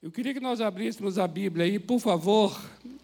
Eu 0.00 0.12
queria 0.12 0.32
que 0.32 0.38
nós 0.38 0.60
abríssemos 0.60 1.18
a 1.18 1.26
Bíblia 1.26 1.64
aí, 1.64 1.76
por 1.76 1.98
favor, 1.98 2.56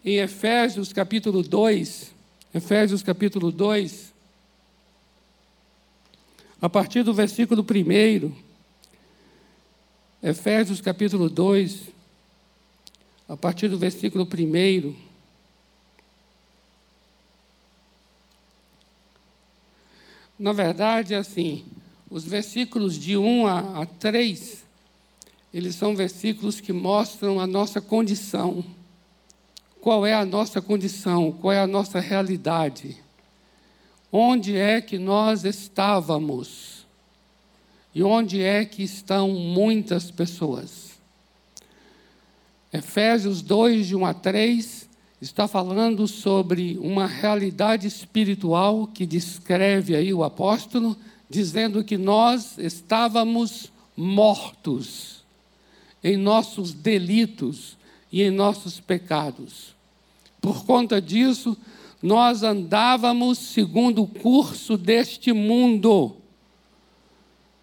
em 0.03 0.15
Efésios 0.15 0.93
capítulo 0.93 1.43
2. 1.43 2.13
Efésios 2.53 3.03
capítulo 3.03 3.51
2. 3.51 4.13
A 6.61 6.69
partir 6.69 7.03
do 7.03 7.13
versículo 7.13 7.65
1. 7.69 8.33
Efésios 10.23 10.79
capítulo 10.79 11.29
2. 11.29 11.81
A 13.27 13.35
partir 13.35 13.67
do 13.67 13.77
versículo 13.77 14.25
1. 14.25 14.95
Na 20.39 20.53
verdade, 20.53 21.13
é 21.13 21.17
assim, 21.17 21.65
os 22.09 22.23
versículos 22.23 22.97
de 22.97 23.17
1 23.17 23.47
a, 23.47 23.81
a 23.81 23.85
3 23.85 24.64
eles 25.55 25.75
são 25.75 25.95
versículos 25.95 26.59
que 26.59 26.73
mostram 26.73 27.39
a 27.39 27.47
nossa 27.47 27.79
condição. 27.79 28.61
Qual 29.79 30.05
é 30.05 30.13
a 30.13 30.25
nossa 30.25 30.61
condição? 30.61 31.31
Qual 31.31 31.53
é 31.53 31.61
a 31.61 31.65
nossa 31.65 32.01
realidade? 32.01 32.97
Onde 34.11 34.57
é 34.57 34.81
que 34.81 34.97
nós 34.97 35.45
estávamos? 35.45 36.85
E 37.93 38.03
onde 38.03 38.41
é 38.41 38.65
que 38.65 38.83
estão 38.83 39.29
muitas 39.29 40.11
pessoas? 40.11 40.99
Efésios 42.73 43.41
2, 43.41 43.87
de 43.87 43.95
1 43.95 44.05
a 44.07 44.13
3, 44.13 44.89
está 45.21 45.47
falando 45.47 46.05
sobre 46.05 46.77
uma 46.81 47.07
realidade 47.07 47.87
espiritual 47.87 48.87
que 48.87 49.05
descreve 49.05 49.95
aí 49.95 50.13
o 50.13 50.21
apóstolo, 50.21 50.97
dizendo 51.29 51.81
que 51.81 51.97
nós 51.97 52.57
estávamos 52.57 53.71
mortos 53.95 55.23
em 56.05 56.17
nossos 56.17 56.71
delitos 56.71 57.75
e 58.11 58.21
em 58.21 58.29
nossos 58.29 58.79
pecados. 58.79 59.73
Por 60.39 60.63
conta 60.63 61.01
disso, 61.01 61.57
nós 61.99 62.43
andávamos 62.43 63.39
segundo 63.39 64.03
o 64.03 64.07
curso 64.07 64.77
deste 64.77 65.33
mundo, 65.33 66.15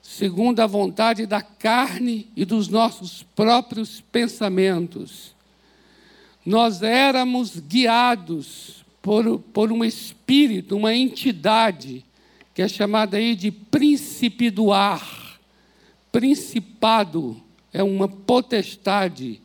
segundo 0.03 0.59
a 0.59 0.67
vontade 0.67 1.25
da 1.25 1.41
carne 1.41 2.27
e 2.35 2.45
dos 2.45 2.67
nossos 2.67 3.23
próprios 3.23 4.01
pensamentos. 4.01 5.37
Nós 6.45 6.83
éramos 6.83 7.61
guiados 7.61 8.85
por, 9.01 9.39
por 9.53 9.70
um 9.70 9.85
espírito, 9.85 10.77
uma 10.77 10.93
entidade, 10.93 12.05
que 12.53 12.61
é 12.61 12.67
chamada 12.67 13.19
aí 13.19 13.37
de 13.37 13.53
príncipe 13.53 14.51
do 14.51 14.73
ar, 14.73 15.39
principado 16.11 17.41
é 17.73 17.83
uma 17.83 18.09
potestade 18.09 19.41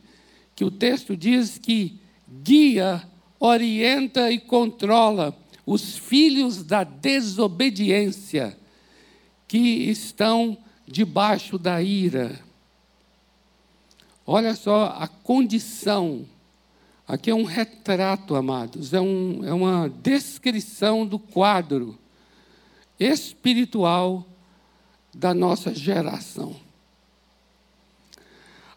que 0.54 0.64
o 0.64 0.70
texto 0.70 1.16
diz 1.16 1.56
que 1.56 1.98
guia, 2.42 3.02
orienta 3.38 4.30
e 4.30 4.38
controla 4.38 5.36
os 5.64 5.96
filhos 5.96 6.62
da 6.62 6.82
desobediência 6.84 8.58
que 9.46 9.58
estão 9.58 10.58
debaixo 10.86 11.58
da 11.58 11.82
ira. 11.82 12.40
Olha 14.26 14.54
só 14.54 14.96
a 14.98 15.06
condição. 15.06 16.26
Aqui 17.06 17.30
é 17.30 17.34
um 17.34 17.44
retrato, 17.44 18.34
amados, 18.34 18.92
é, 18.92 19.00
um, 19.00 19.42
é 19.42 19.52
uma 19.52 19.88
descrição 19.88 21.06
do 21.06 21.18
quadro 21.18 21.98
espiritual 23.00 24.26
da 25.14 25.32
nossa 25.32 25.74
geração. 25.74 26.67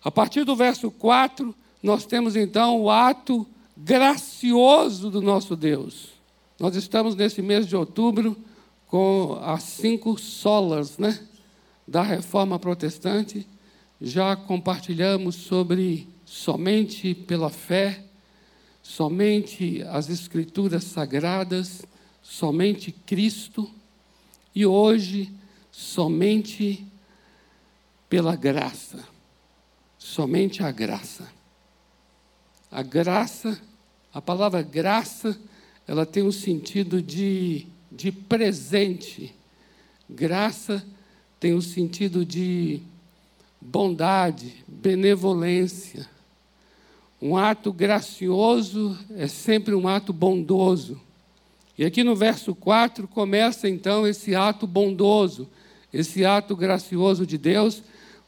A 0.03 0.09
partir 0.09 0.44
do 0.44 0.55
verso 0.55 0.89
4, 0.89 1.53
nós 1.81 2.05
temos 2.05 2.35
então 2.35 2.81
o 2.81 2.89
ato 2.89 3.47
gracioso 3.77 5.11
do 5.11 5.21
nosso 5.21 5.55
Deus. 5.55 6.09
Nós 6.59 6.75
estamos 6.75 7.16
nesse 7.16 7.41
mês 7.41 7.67
de 7.67 7.75
outubro 7.75 8.36
com 8.87 9.39
as 9.43 9.64
cinco 9.64 10.17
solas 10.17 10.98
né, 10.98 11.20
da 11.87 12.02
reforma 12.02 12.58
protestante. 12.58 13.48
Já 13.99 14.36
compartilhamos 14.36 15.36
sobre 15.36 16.08
somente 16.26 17.14
pela 17.14 17.52
fé, 17.52 18.03
somente 18.81 19.83
as 19.83 20.09
escrituras 20.09 20.83
sagradas, 20.83 21.83
somente 22.23 22.92
Cristo, 22.92 23.70
e 24.53 24.65
hoje 24.65 25.31
somente 25.71 26.86
pela 28.09 28.36
graça 28.36 29.11
somente 30.02 30.64
a 30.64 30.72
graça. 30.72 31.32
A 32.72 32.82
graça, 32.82 33.62
a 34.12 34.20
palavra 34.20 34.64
graça, 34.64 35.39
ela 35.88 36.08
tem 36.08 36.23
um 36.23 36.32
sentido 36.32 37.02
de, 37.02 37.67
de 37.92 38.12
presente. 38.12 39.34
Graça 40.10 40.84
tem 41.39 41.54
o 41.54 41.58
um 41.58 41.62
sentido 41.62 42.26
de 42.26 42.82
bondade, 43.62 44.66
benevolência. 44.67 46.10
Um 47.22 47.38
ato 47.38 47.72
gracioso 47.72 48.98
é 49.16 49.28
sempre 49.28 49.76
um 49.76 49.88
ato 49.88 50.12
bondoso. 50.12 51.00
E 51.78 51.86
aqui 51.86 52.04
no 52.04 52.16
verso 52.16 52.56
4 52.56 53.08
começa 53.08 53.70
então 53.70 54.08
esse 54.08 54.33
ato 54.33 54.66
bondoso, 54.66 55.48
esse 55.94 56.26
ato 56.26 56.56
gracioso 56.56 57.26
de 57.26 57.38
Deus, 57.38 57.83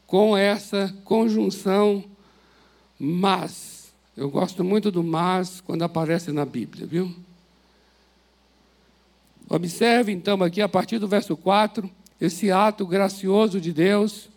com 0.06 0.36
essa 0.36 0.94
conjunção 1.04 2.04
mas. 2.98 3.92
Eu 4.16 4.30
gosto 4.30 4.62
muito 4.62 4.90
do 4.90 5.02
mas 5.02 5.60
quando 5.60 5.82
aparece 5.82 6.30
na 6.30 6.44
Bíblia, 6.44 6.86
viu? 6.86 7.14
Observe 9.48 10.12
então 10.12 10.42
aqui 10.42 10.62
a 10.62 10.68
partir 10.68 10.98
do 10.98 11.08
verso 11.08 11.36
4, 11.36 11.90
esse 12.20 12.50
ato 12.50 12.86
gracioso 12.86 13.60
de 13.60 13.72
Deus, 13.72 14.30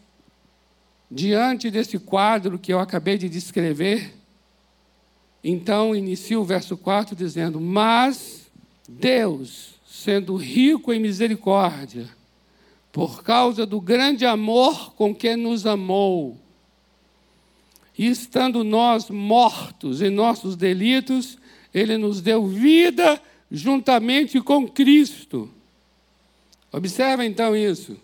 diante 1.10 1.70
desse 1.70 1.98
quadro 2.00 2.60
que 2.60 2.74
eu 2.74 2.80
acabei 2.80 3.18
de 3.18 3.30
descrever. 3.30 4.14
Então 5.44 5.96
inicia 5.96 6.40
o 6.40 6.44
verso 6.44 6.76
4 6.76 7.16
dizendo: 7.16 7.62
Mas 7.62 8.48
Deus, 8.90 9.76
sendo 9.88 10.36
rico 10.36 10.92
em 10.92 11.00
misericórdia, 11.00 12.10
por 12.92 13.24
causa 13.24 13.66
do 13.66 13.80
grande 13.80 14.26
amor 14.26 14.94
com 14.96 15.14
que 15.14 15.36
nos 15.36 15.66
amou. 15.66 16.38
E 17.98 18.08
estando 18.08 18.64
nós 18.64 19.10
mortos 19.10 20.02
em 20.02 20.10
nossos 20.10 20.56
delitos, 20.56 21.38
Ele 21.74 21.98
nos 21.98 22.22
deu 22.22 22.48
vida 22.48 23.22
juntamente 23.52 24.40
com 24.42 24.68
Cristo. 24.68 25.50
Observa 26.72 27.26
então 27.26 27.56
isso. 27.56 27.98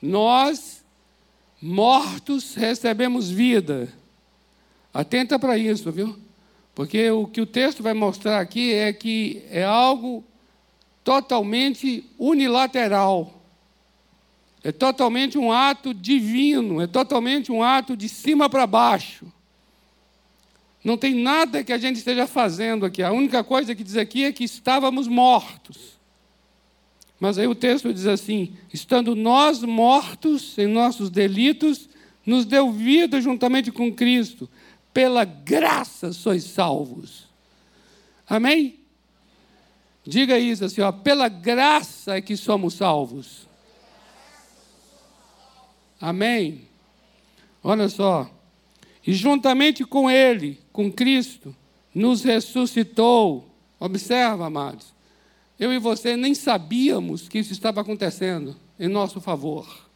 Nós, 0.00 0.84
mortos, 1.60 2.54
recebemos 2.54 3.30
vida. 3.30 3.92
Atenta 4.92 5.38
para 5.38 5.58
isso, 5.58 5.90
viu? 5.92 6.16
Porque 6.74 7.10
o 7.10 7.26
que 7.26 7.40
o 7.40 7.46
texto 7.46 7.82
vai 7.82 7.94
mostrar 7.94 8.40
aqui 8.40 8.72
é 8.72 8.92
que 8.92 9.42
é 9.50 9.64
algo 9.64 10.24
totalmente 11.02 12.04
unilateral. 12.18 13.35
É 14.66 14.72
totalmente 14.72 15.38
um 15.38 15.52
ato 15.52 15.94
divino, 15.94 16.80
é 16.80 16.88
totalmente 16.88 17.52
um 17.52 17.62
ato 17.62 17.96
de 17.96 18.08
cima 18.08 18.50
para 18.50 18.66
baixo. 18.66 19.24
Não 20.82 20.96
tem 20.96 21.14
nada 21.14 21.62
que 21.62 21.72
a 21.72 21.78
gente 21.78 21.98
esteja 21.98 22.26
fazendo 22.26 22.84
aqui. 22.84 23.00
A 23.00 23.12
única 23.12 23.44
coisa 23.44 23.76
que 23.76 23.84
diz 23.84 23.96
aqui 23.96 24.24
é 24.24 24.32
que 24.32 24.42
estávamos 24.42 25.06
mortos. 25.06 25.96
Mas 27.20 27.38
aí 27.38 27.46
o 27.46 27.54
texto 27.54 27.94
diz 27.94 28.08
assim: 28.08 28.56
estando 28.74 29.14
nós 29.14 29.62
mortos 29.62 30.58
em 30.58 30.66
nossos 30.66 31.10
delitos, 31.10 31.88
nos 32.26 32.44
deu 32.44 32.72
vida 32.72 33.20
juntamente 33.20 33.70
com 33.70 33.94
Cristo. 33.94 34.50
Pela 34.92 35.24
graça 35.24 36.12
sois 36.12 36.42
salvos. 36.42 37.28
Amém? 38.28 38.80
Diga 40.04 40.36
isso 40.36 40.64
assim, 40.64 40.80
ó, 40.80 40.90
pela 40.90 41.28
graça 41.28 42.16
é 42.16 42.20
que 42.20 42.36
somos 42.36 42.74
salvos. 42.74 43.45
Amém? 46.00 46.62
Olha 47.62 47.88
só. 47.88 48.30
E 49.06 49.12
juntamente 49.12 49.84
com 49.84 50.10
Ele, 50.10 50.58
com 50.72 50.90
Cristo, 50.90 51.54
nos 51.94 52.22
ressuscitou. 52.22 53.48
Observa, 53.78 54.46
amados. 54.46 54.94
Eu 55.58 55.72
e 55.72 55.78
você 55.78 56.16
nem 56.16 56.34
sabíamos 56.34 57.28
que 57.28 57.38
isso 57.38 57.52
estava 57.52 57.80
acontecendo 57.80 58.56
em 58.78 58.88
nosso 58.88 59.20
favor. 59.20 59.86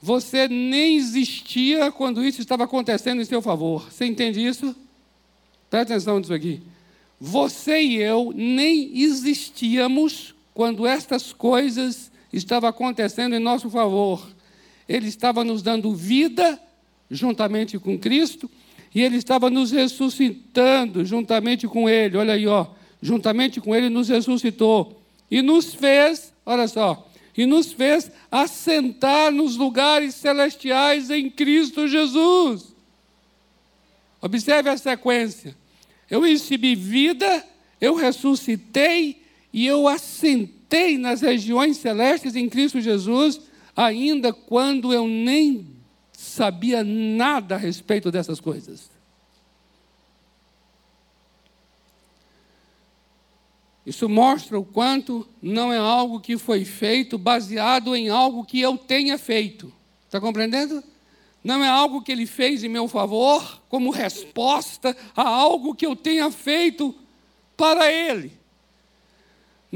Você 0.00 0.46
nem 0.46 0.96
existia 0.96 1.90
quando 1.90 2.24
isso 2.24 2.40
estava 2.40 2.64
acontecendo 2.64 3.20
em 3.20 3.24
seu 3.24 3.42
favor. 3.42 3.90
Você 3.90 4.04
entende 4.04 4.44
isso? 4.44 4.76
Presta 5.68 5.94
atenção 5.94 6.18
nisso 6.18 6.32
aqui. 6.32 6.62
Você 7.20 7.80
e 7.82 7.96
eu 7.96 8.32
nem 8.34 9.00
existíamos 9.00 10.34
quando 10.54 10.86
estas 10.86 11.32
coisas 11.32 12.12
estava 12.32 12.68
acontecendo 12.68 13.34
em 13.34 13.38
nosso 13.38 13.70
favor. 13.70 14.26
Ele 14.88 15.08
estava 15.08 15.44
nos 15.44 15.62
dando 15.62 15.94
vida 15.94 16.60
juntamente 17.10 17.78
com 17.78 17.98
Cristo, 17.98 18.50
e 18.94 19.02
Ele 19.02 19.16
estava 19.16 19.50
nos 19.50 19.70
ressuscitando 19.70 21.04
juntamente 21.04 21.68
com 21.68 21.88
Ele. 21.88 22.16
Olha 22.16 22.34
aí, 22.34 22.46
ó, 22.46 22.66
juntamente 23.00 23.60
com 23.60 23.74
Ele 23.74 23.88
nos 23.88 24.08
ressuscitou 24.08 25.00
e 25.30 25.42
nos 25.42 25.74
fez, 25.74 26.32
olha 26.44 26.66
só, 26.66 27.06
e 27.36 27.44
nos 27.44 27.72
fez 27.72 28.10
assentar 28.30 29.30
nos 29.30 29.56
lugares 29.56 30.14
celestiais 30.14 31.10
em 31.10 31.28
Cristo 31.28 31.86
Jesus. 31.86 32.74
Observe 34.20 34.70
a 34.70 34.78
sequência. 34.78 35.54
Eu 36.10 36.22
recebi 36.22 36.74
vida, 36.74 37.44
eu 37.80 37.94
ressuscitei 37.94 39.22
e 39.52 39.66
eu 39.66 39.86
assentei 39.86 40.55
nas 40.98 41.20
regiões 41.20 41.76
celestes 41.76 42.34
em 42.34 42.48
Cristo 42.48 42.80
Jesus, 42.80 43.40
ainda 43.74 44.32
quando 44.32 44.92
eu 44.92 45.06
nem 45.06 45.66
sabia 46.12 46.82
nada 46.82 47.54
a 47.54 47.58
respeito 47.58 48.10
dessas 48.10 48.40
coisas. 48.40 48.90
Isso 53.84 54.08
mostra 54.08 54.58
o 54.58 54.64
quanto 54.64 55.28
não 55.40 55.72
é 55.72 55.78
algo 55.78 56.18
que 56.18 56.36
foi 56.36 56.64
feito 56.64 57.16
baseado 57.16 57.94
em 57.94 58.08
algo 58.08 58.44
que 58.44 58.60
eu 58.60 58.76
tenha 58.76 59.16
feito. 59.16 59.72
Está 60.06 60.20
compreendendo? 60.20 60.82
Não 61.44 61.62
é 61.62 61.68
algo 61.68 62.02
que 62.02 62.10
ele 62.10 62.26
fez 62.26 62.64
em 62.64 62.68
meu 62.68 62.88
favor, 62.88 63.62
como 63.68 63.90
resposta 63.90 64.96
a 65.14 65.22
algo 65.22 65.76
que 65.76 65.86
eu 65.86 65.94
tenha 65.94 66.28
feito 66.32 66.92
para 67.56 67.92
ele 67.92 68.35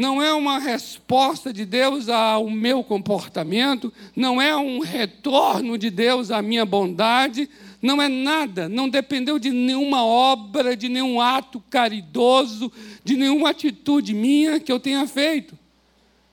não 0.00 0.22
é 0.22 0.32
uma 0.32 0.58
resposta 0.58 1.52
de 1.52 1.66
Deus 1.66 2.08
ao 2.08 2.48
meu 2.48 2.82
comportamento, 2.82 3.92
não 4.16 4.40
é 4.40 4.56
um 4.56 4.78
retorno 4.78 5.76
de 5.76 5.90
Deus 5.90 6.30
à 6.30 6.40
minha 6.40 6.64
bondade, 6.64 7.50
não 7.82 8.00
é 8.00 8.08
nada, 8.08 8.66
não 8.66 8.88
dependeu 8.88 9.38
de 9.38 9.50
nenhuma 9.50 10.02
obra, 10.02 10.74
de 10.74 10.88
nenhum 10.88 11.20
ato 11.20 11.62
caridoso, 11.68 12.72
de 13.04 13.14
nenhuma 13.14 13.50
atitude 13.50 14.14
minha 14.14 14.58
que 14.58 14.72
eu 14.72 14.80
tenha 14.80 15.06
feito. 15.06 15.56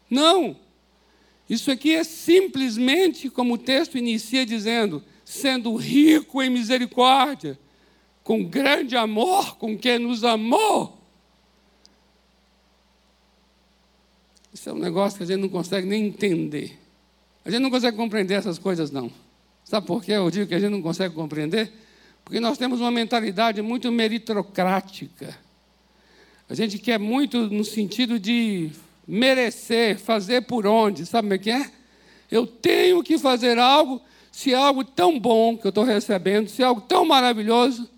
Não. 0.09 0.55
Isso 1.49 1.69
aqui 1.69 1.93
é 1.93 2.05
simplesmente, 2.05 3.29
como 3.29 3.55
o 3.55 3.57
texto 3.57 3.97
inicia 3.97 4.45
dizendo, 4.45 5.03
sendo 5.25 5.75
rico 5.75 6.41
em 6.41 6.49
misericórdia, 6.49 7.59
com 8.23 8.45
grande 8.45 8.95
amor 8.95 9.57
com 9.57 9.77
quem 9.77 9.99
nos 9.99 10.23
amou 10.23 10.96
Isso 14.67 14.75
é 14.75 14.77
um 14.77 14.81
negócio 14.81 15.17
que 15.17 15.23
a 15.23 15.27
gente 15.27 15.39
não 15.39 15.47
consegue 15.47 15.87
nem 15.87 16.07
entender. 16.07 16.77
A 17.45 17.49
gente 17.49 17.61
não 17.61 17.69
consegue 17.69 17.95
compreender 17.95 18.33
essas 18.33 18.59
coisas, 18.59 18.91
não. 18.91 19.09
Sabe 19.63 19.87
por 19.87 20.03
que 20.03 20.11
eu 20.11 20.29
digo 20.29 20.45
que 20.45 20.55
a 20.55 20.59
gente 20.59 20.71
não 20.71 20.81
consegue 20.81 21.15
compreender? 21.15 21.71
Porque 22.21 22.41
nós 22.41 22.57
temos 22.57 22.81
uma 22.81 22.91
mentalidade 22.91 23.61
muito 23.61 23.89
meritocrática. 23.89 25.37
A 26.49 26.53
gente 26.53 26.79
quer 26.79 26.99
muito 26.99 27.49
no 27.49 27.63
sentido 27.63 28.19
de 28.19 28.69
merecer, 29.07 29.97
fazer 29.97 30.41
por 30.41 30.67
onde. 30.67 31.05
Sabe 31.05 31.29
como 31.29 31.33
é 31.35 31.37
que 31.37 31.49
é? 31.49 31.71
Eu 32.29 32.45
tenho 32.45 33.01
que 33.01 33.17
fazer 33.17 33.57
algo, 33.57 34.01
se 34.33 34.51
é 34.51 34.57
algo 34.57 34.83
tão 34.83 35.17
bom 35.17 35.57
que 35.57 35.65
eu 35.65 35.69
estou 35.69 35.85
recebendo, 35.85 36.49
se 36.49 36.61
é 36.61 36.65
algo 36.65 36.81
tão 36.81 37.05
maravilhoso. 37.05 37.89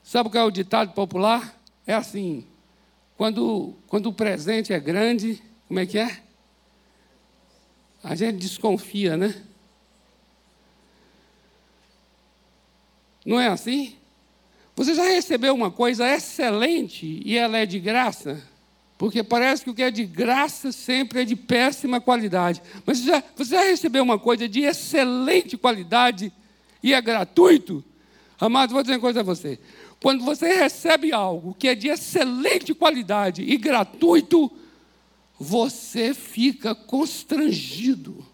Sabe 0.00 0.30
qual 0.30 0.44
é 0.44 0.46
o 0.46 0.52
ditado 0.52 0.92
popular? 0.92 1.60
É 1.84 1.94
assim: 1.94 2.46
quando, 3.18 3.74
quando 3.88 4.06
o 4.06 4.12
presente 4.12 4.72
é 4.72 4.78
grande, 4.78 5.42
como 5.66 5.80
é 5.80 5.84
que 5.84 5.98
é? 5.98 6.20
A 8.00 8.14
gente 8.14 8.36
desconfia, 8.36 9.16
né? 9.16 9.34
Não 13.26 13.40
é 13.40 13.48
assim? 13.48 13.96
Você 14.76 14.94
já 14.94 15.02
recebeu 15.02 15.52
uma 15.52 15.68
coisa 15.68 16.08
excelente 16.08 17.20
e 17.24 17.36
ela 17.36 17.58
é 17.58 17.66
de 17.66 17.80
graça? 17.80 18.40
Porque 18.96 19.24
parece 19.24 19.64
que 19.64 19.70
o 19.70 19.74
que 19.74 19.82
é 19.82 19.90
de 19.90 20.04
graça 20.04 20.70
sempre 20.70 21.22
é 21.22 21.24
de 21.24 21.34
péssima 21.34 22.00
qualidade. 22.00 22.62
Mas 22.86 23.02
já, 23.02 23.20
você 23.34 23.56
já 23.56 23.62
recebeu 23.62 24.04
uma 24.04 24.18
coisa 24.18 24.48
de 24.48 24.60
excelente 24.60 25.56
qualidade 25.56 26.32
e 26.80 26.94
é 26.94 27.00
gratuito? 27.02 27.84
Amado, 28.38 28.72
vou 28.72 28.82
dizer 28.82 28.94
uma 28.94 29.00
coisa 29.00 29.20
a 29.20 29.24
você. 29.24 29.58
Quando 30.00 30.24
você 30.24 30.54
recebe 30.54 31.12
algo 31.12 31.54
que 31.54 31.68
é 31.68 31.74
de 31.74 31.88
excelente 31.88 32.72
qualidade 32.72 33.42
e 33.42 33.56
gratuito, 33.56 34.50
você 35.38 36.14
fica 36.14 36.74
constrangido. 36.74 38.24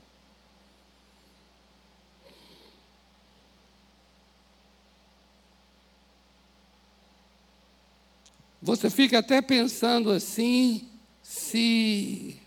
Você 8.61 8.89
fica 8.89 9.19
até 9.19 9.43
pensando 9.43 10.11
assim, 10.11 10.89
se 11.23 12.41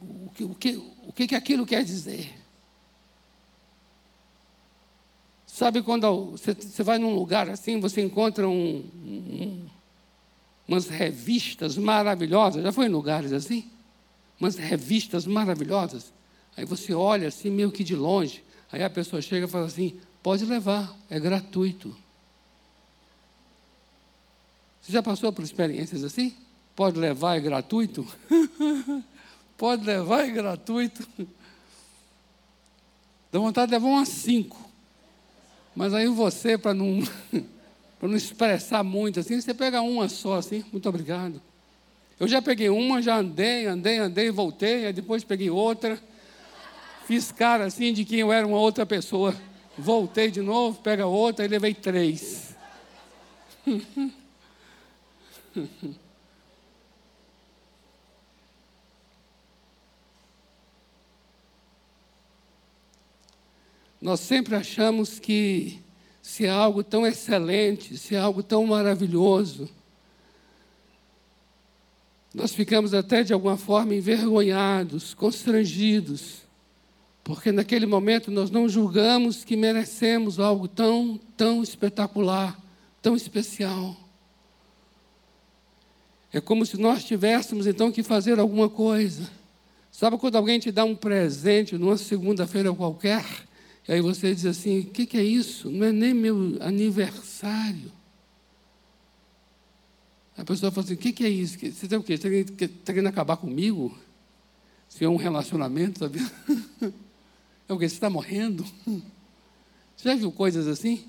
o 0.00 0.30
que, 0.30 0.44
o 0.44 0.54
que, 0.54 0.76
o 1.06 1.12
que 1.12 1.34
aquilo 1.36 1.64
quer 1.64 1.84
dizer. 1.84 2.41
Sabe 5.52 5.82
quando 5.82 6.30
você, 6.30 6.82
vai 6.82 6.96
num 6.96 7.14
lugar 7.14 7.50
assim, 7.50 7.78
você 7.78 8.00
encontra 8.00 8.48
um, 8.48 8.78
um, 9.04 9.66
umas 10.66 10.88
revistas 10.88 11.76
maravilhosas, 11.76 12.62
já 12.62 12.72
foi 12.72 12.86
em 12.86 12.88
lugares 12.88 13.34
assim? 13.34 13.70
Umas 14.40 14.56
revistas 14.56 15.26
maravilhosas. 15.26 16.10
Aí 16.56 16.64
você 16.64 16.94
olha 16.94 17.28
assim, 17.28 17.50
meio 17.50 17.70
que 17.70 17.84
de 17.84 17.94
longe. 17.94 18.42
Aí 18.72 18.82
a 18.82 18.88
pessoa 18.88 19.20
chega 19.20 19.44
e 19.44 19.48
fala 19.48 19.66
assim: 19.66 20.00
pode 20.22 20.46
levar, 20.46 20.96
é 21.10 21.20
gratuito. 21.20 21.94
Você 24.80 24.90
já 24.90 25.02
passou 25.02 25.30
por 25.34 25.44
experiências 25.44 26.02
assim? 26.02 26.34
Pode 26.74 26.98
levar, 26.98 27.36
é 27.36 27.40
gratuito? 27.40 28.06
pode 29.58 29.84
levar, 29.84 30.26
é 30.26 30.30
gratuito. 30.30 31.06
Dá 33.30 33.38
vontade 33.38 33.66
de 33.66 33.76
levar 33.76 33.88
umas 33.88 34.08
cinco. 34.08 34.71
Mas 35.74 35.94
aí 35.94 36.06
você, 36.06 36.58
para 36.58 36.74
não, 36.74 37.02
não 38.02 38.16
expressar 38.16 38.82
muito 38.82 39.20
assim, 39.20 39.40
você 39.40 39.54
pega 39.54 39.80
uma 39.80 40.08
só 40.08 40.34
assim, 40.34 40.64
muito 40.72 40.88
obrigado. 40.88 41.40
Eu 42.20 42.28
já 42.28 42.40
peguei 42.40 42.68
uma, 42.68 43.02
já 43.02 43.16
andei, 43.16 43.66
andei, 43.66 43.98
andei, 43.98 44.30
voltei, 44.30 44.86
aí 44.86 44.92
depois 44.92 45.24
peguei 45.24 45.50
outra. 45.50 45.98
Fiz 47.06 47.32
cara 47.32 47.64
assim 47.64 47.92
de 47.92 48.04
que 48.04 48.18
eu 48.18 48.32
era 48.32 48.46
uma 48.46 48.58
outra 48.58 48.86
pessoa. 48.86 49.34
Voltei 49.76 50.30
de 50.30 50.40
novo, 50.40 50.80
pega 50.80 51.06
outra 51.06 51.44
e 51.44 51.48
levei 51.48 51.74
três. 51.74 52.54
Nós 64.02 64.18
sempre 64.18 64.56
achamos 64.56 65.20
que 65.20 65.78
se 66.20 66.44
é 66.44 66.50
algo 66.50 66.82
tão 66.82 67.06
excelente, 67.06 67.96
se 67.96 68.16
é 68.16 68.18
algo 68.18 68.42
tão 68.42 68.66
maravilhoso, 68.66 69.70
nós 72.34 72.52
ficamos 72.52 72.92
até 72.94 73.22
de 73.22 73.32
alguma 73.32 73.56
forma 73.56 73.94
envergonhados, 73.94 75.14
constrangidos, 75.14 76.42
porque 77.22 77.52
naquele 77.52 77.86
momento 77.86 78.28
nós 78.28 78.50
não 78.50 78.68
julgamos 78.68 79.44
que 79.44 79.56
merecemos 79.56 80.40
algo 80.40 80.66
tão, 80.66 81.20
tão 81.36 81.62
espetacular, 81.62 82.60
tão 83.00 83.14
especial. 83.14 83.96
É 86.32 86.40
como 86.40 86.66
se 86.66 86.76
nós 86.76 87.04
tivéssemos 87.04 87.68
então 87.68 87.92
que 87.92 88.02
fazer 88.02 88.40
alguma 88.40 88.68
coisa. 88.68 89.30
Sabe 89.92 90.18
quando 90.18 90.34
alguém 90.34 90.58
te 90.58 90.72
dá 90.72 90.84
um 90.84 90.96
presente 90.96 91.78
numa 91.78 91.96
segunda-feira 91.96 92.74
qualquer? 92.74 93.51
E 93.88 93.92
aí 93.92 94.00
você 94.00 94.34
diz 94.34 94.46
assim: 94.46 94.80
o 94.80 94.86
que, 94.86 95.06
que 95.06 95.16
é 95.16 95.24
isso? 95.24 95.70
Não 95.70 95.86
é 95.86 95.92
nem 95.92 96.14
meu 96.14 96.56
aniversário. 96.60 97.92
A 100.36 100.44
pessoa 100.44 100.70
fala 100.70 100.84
assim: 100.84 100.94
o 100.94 100.98
que, 100.98 101.12
que 101.12 101.24
é 101.24 101.28
isso? 101.28 101.58
Você 101.58 101.88
tem 101.88 101.98
o 101.98 102.02
quê? 102.02 102.16
Você 102.16 102.28
está 102.64 102.92
querendo 102.92 103.08
acabar 103.08 103.36
comigo? 103.36 103.96
Se 104.88 105.04
é 105.04 105.08
um 105.08 105.16
relacionamento, 105.16 106.00
sabe? 106.00 106.20
É 107.68 107.72
o 107.72 107.78
quê? 107.78 107.88
Você 107.88 107.94
está 107.94 108.10
morrendo? 108.10 108.64
Você 109.96 110.08
já 110.08 110.14
viu 110.16 110.32
coisas 110.32 110.66
assim? 110.66 111.04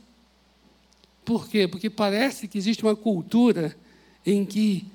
Por 1.26 1.48
quê? 1.50 1.68
Porque 1.68 1.90
parece 1.90 2.48
que 2.48 2.58
existe 2.58 2.84
uma 2.84 2.96
cultura 2.96 3.76
em 4.26 4.46
que, 4.46 4.86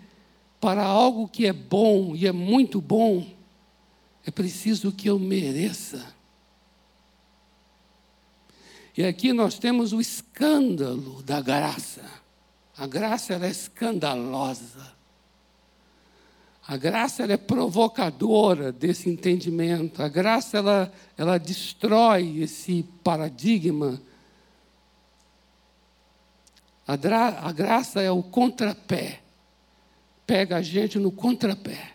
para 0.61 0.85
algo 0.85 1.27
que 1.27 1.47
é 1.47 1.53
bom 1.53 2.15
e 2.15 2.27
é 2.27 2.33
muito 2.33 2.81
bom, 2.81 3.27
é 4.25 4.31
preciso 4.31 4.93
que 4.93 5.11
eu 5.11 5.19
mereça. 5.19 6.15
E 8.99 9.05
aqui 9.05 9.33
nós 9.33 9.61
temos 9.61 9.93
o 9.93 10.01
escândalo 10.01 11.23
da 11.23 11.41
graça. 11.41 12.03
A 12.77 12.85
graça 12.85 13.35
é 13.35 13.49
escandalosa. 13.49 14.93
A 16.67 16.77
graça 16.77 17.23
é 17.23 17.37
provocadora 17.37 18.73
desse 18.73 19.09
entendimento. 19.09 20.03
A 20.03 20.09
graça 20.09 20.59
ela, 20.59 20.93
ela 21.17 21.39
destrói 21.39 22.41
esse 22.41 22.83
paradigma. 23.05 24.03
A, 26.85 26.97
dra, 26.97 27.39
a 27.39 27.53
graça 27.53 28.03
é 28.03 28.11
o 28.11 28.21
contrapé. 28.21 29.21
Pega 30.27 30.57
a 30.57 30.63
gente 30.63 30.99
no 30.99 31.13
contrapé. 31.13 31.93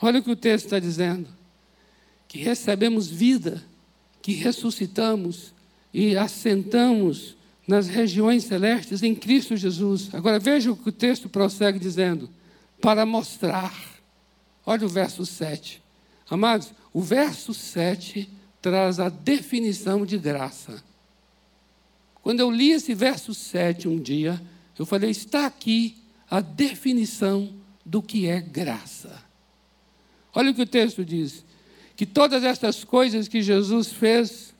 Olha 0.00 0.20
o 0.20 0.22
que 0.22 0.30
o 0.30 0.36
texto 0.36 0.64
está 0.64 0.78
dizendo: 0.78 1.28
que 2.26 2.38
recebemos 2.38 3.06
vida, 3.06 3.67
que 4.28 4.34
ressuscitamos 4.34 5.54
e 5.90 6.14
assentamos 6.14 7.34
nas 7.66 7.88
regiões 7.88 8.44
celestes 8.44 9.02
em 9.02 9.14
Cristo 9.14 9.56
Jesus. 9.56 10.14
Agora 10.14 10.38
veja 10.38 10.70
o 10.70 10.76
que 10.76 10.90
o 10.90 10.92
texto 10.92 11.30
prossegue 11.30 11.78
dizendo: 11.78 12.28
para 12.78 13.06
mostrar. 13.06 13.74
Olha 14.66 14.84
o 14.84 14.88
verso 14.88 15.24
7. 15.24 15.82
Amados, 16.28 16.74
o 16.92 17.00
verso 17.00 17.54
7 17.54 18.28
traz 18.60 19.00
a 19.00 19.08
definição 19.08 20.04
de 20.04 20.18
graça. 20.18 20.84
Quando 22.20 22.40
eu 22.40 22.50
li 22.50 22.72
esse 22.72 22.92
verso 22.92 23.32
7 23.32 23.88
um 23.88 23.98
dia, 23.98 24.38
eu 24.78 24.84
falei: 24.84 25.08
está 25.08 25.46
aqui 25.46 25.96
a 26.28 26.42
definição 26.42 27.54
do 27.82 28.02
que 28.02 28.26
é 28.26 28.42
graça. 28.42 29.22
Olha 30.34 30.50
o 30.50 30.54
que 30.54 30.60
o 30.60 30.66
texto 30.66 31.02
diz: 31.02 31.46
que 31.98 32.06
todas 32.06 32.44
estas 32.44 32.84
coisas 32.84 33.26
que 33.26 33.42
Jesus 33.42 33.92
fez 33.92 34.54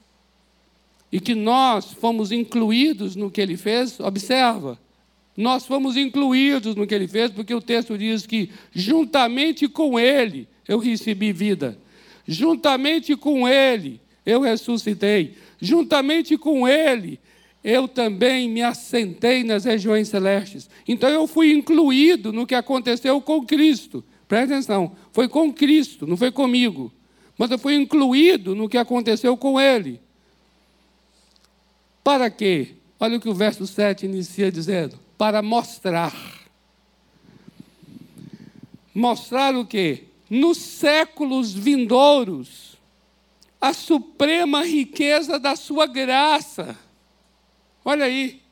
e 1.12 1.20
que 1.20 1.36
nós 1.36 1.92
fomos 1.92 2.32
incluídos 2.32 3.14
no 3.14 3.30
que 3.30 3.40
ele 3.40 3.56
fez, 3.56 4.00
observa, 4.00 4.76
nós 5.36 5.64
fomos 5.64 5.96
incluídos 5.96 6.74
no 6.74 6.84
que 6.84 6.92
ele 6.92 7.06
fez, 7.06 7.30
porque 7.30 7.54
o 7.54 7.60
texto 7.60 7.96
diz 7.96 8.26
que 8.26 8.50
juntamente 8.74 9.68
com 9.68 10.00
ele 10.00 10.48
eu 10.66 10.80
recebi 10.80 11.32
vida, 11.32 11.78
juntamente 12.26 13.14
com 13.14 13.48
ele 13.48 14.00
eu 14.26 14.40
ressuscitei, 14.40 15.34
juntamente 15.60 16.36
com 16.36 16.66
ele 16.66 17.20
eu 17.62 17.86
também 17.86 18.50
me 18.50 18.62
assentei 18.62 19.44
nas 19.44 19.64
regiões 19.64 20.08
celestes. 20.08 20.68
Então 20.88 21.08
eu 21.08 21.24
fui 21.28 21.52
incluído 21.52 22.32
no 22.32 22.48
que 22.48 22.56
aconteceu 22.56 23.20
com 23.20 23.46
Cristo. 23.46 24.04
Presta 24.26 24.54
atenção, 24.54 24.96
foi 25.12 25.28
com 25.28 25.52
Cristo, 25.52 26.04
não 26.04 26.16
foi 26.16 26.32
comigo. 26.32 26.92
Mas 27.38 27.52
eu 27.52 27.58
fui 27.58 27.76
incluído 27.76 28.56
no 28.56 28.68
que 28.68 28.76
aconteceu 28.76 29.36
com 29.36 29.60
Ele. 29.60 30.00
Para 32.02 32.28
quê? 32.28 32.74
Olha 32.98 33.16
o 33.16 33.20
que 33.20 33.28
o 33.28 33.34
verso 33.34 33.64
7 33.64 34.06
inicia 34.06 34.50
dizendo: 34.50 34.98
para 35.16 35.40
mostrar. 35.40 36.12
Mostrar 38.92 39.54
o 39.54 39.64
quê? 39.64 40.04
Nos 40.28 40.58
séculos 40.58 41.52
vindouros, 41.52 42.76
a 43.60 43.72
suprema 43.72 44.64
riqueza 44.64 45.38
da 45.38 45.54
sua 45.54 45.86
graça. 45.86 46.76
Olha 47.84 48.06
aí. 48.06 48.42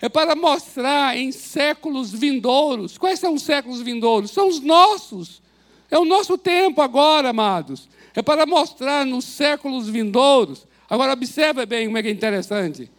É 0.00 0.08
para 0.08 0.36
mostrar 0.36 1.16
em 1.16 1.32
séculos 1.32 2.12
vindouros. 2.12 2.96
Quais 2.96 3.18
são 3.18 3.34
os 3.34 3.42
séculos 3.42 3.80
vindouros? 3.80 4.30
São 4.30 4.48
os 4.48 4.60
nossos. 4.60 5.42
É 5.90 5.98
o 5.98 6.04
nosso 6.04 6.38
tempo 6.38 6.80
agora, 6.80 7.30
amados. 7.30 7.88
É 8.14 8.22
para 8.22 8.46
mostrar 8.46 9.04
nos 9.06 9.24
séculos 9.24 9.88
vindouros. 9.88 10.66
Agora, 10.88 11.12
observe 11.12 11.66
bem 11.66 11.86
como 11.86 11.98
é 11.98 12.02
que 12.02 12.08
é 12.08 12.12
interessante. 12.12 12.90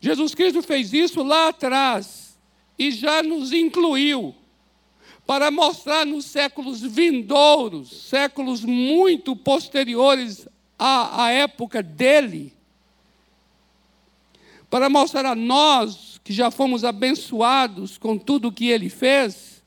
Jesus 0.00 0.34
Cristo 0.34 0.62
fez 0.62 0.92
isso 0.92 1.22
lá 1.22 1.48
atrás 1.48 2.38
e 2.78 2.90
já 2.90 3.22
nos 3.22 3.52
incluiu 3.52 4.34
para 5.26 5.50
mostrar 5.50 6.06
nos 6.06 6.24
séculos 6.24 6.80
vindouros, 6.80 8.08
séculos 8.08 8.64
muito 8.64 9.36
posteriores 9.36 10.48
à, 10.78 11.24
à 11.24 11.30
época 11.30 11.82
dele, 11.82 12.54
para 14.70 14.88
mostrar 14.88 15.26
a 15.26 15.34
nós 15.34 16.18
que 16.24 16.32
já 16.32 16.50
fomos 16.50 16.82
abençoados 16.82 17.98
com 17.98 18.16
tudo 18.16 18.48
o 18.48 18.52
que 18.52 18.68
ele 18.68 18.88
fez, 18.88 19.62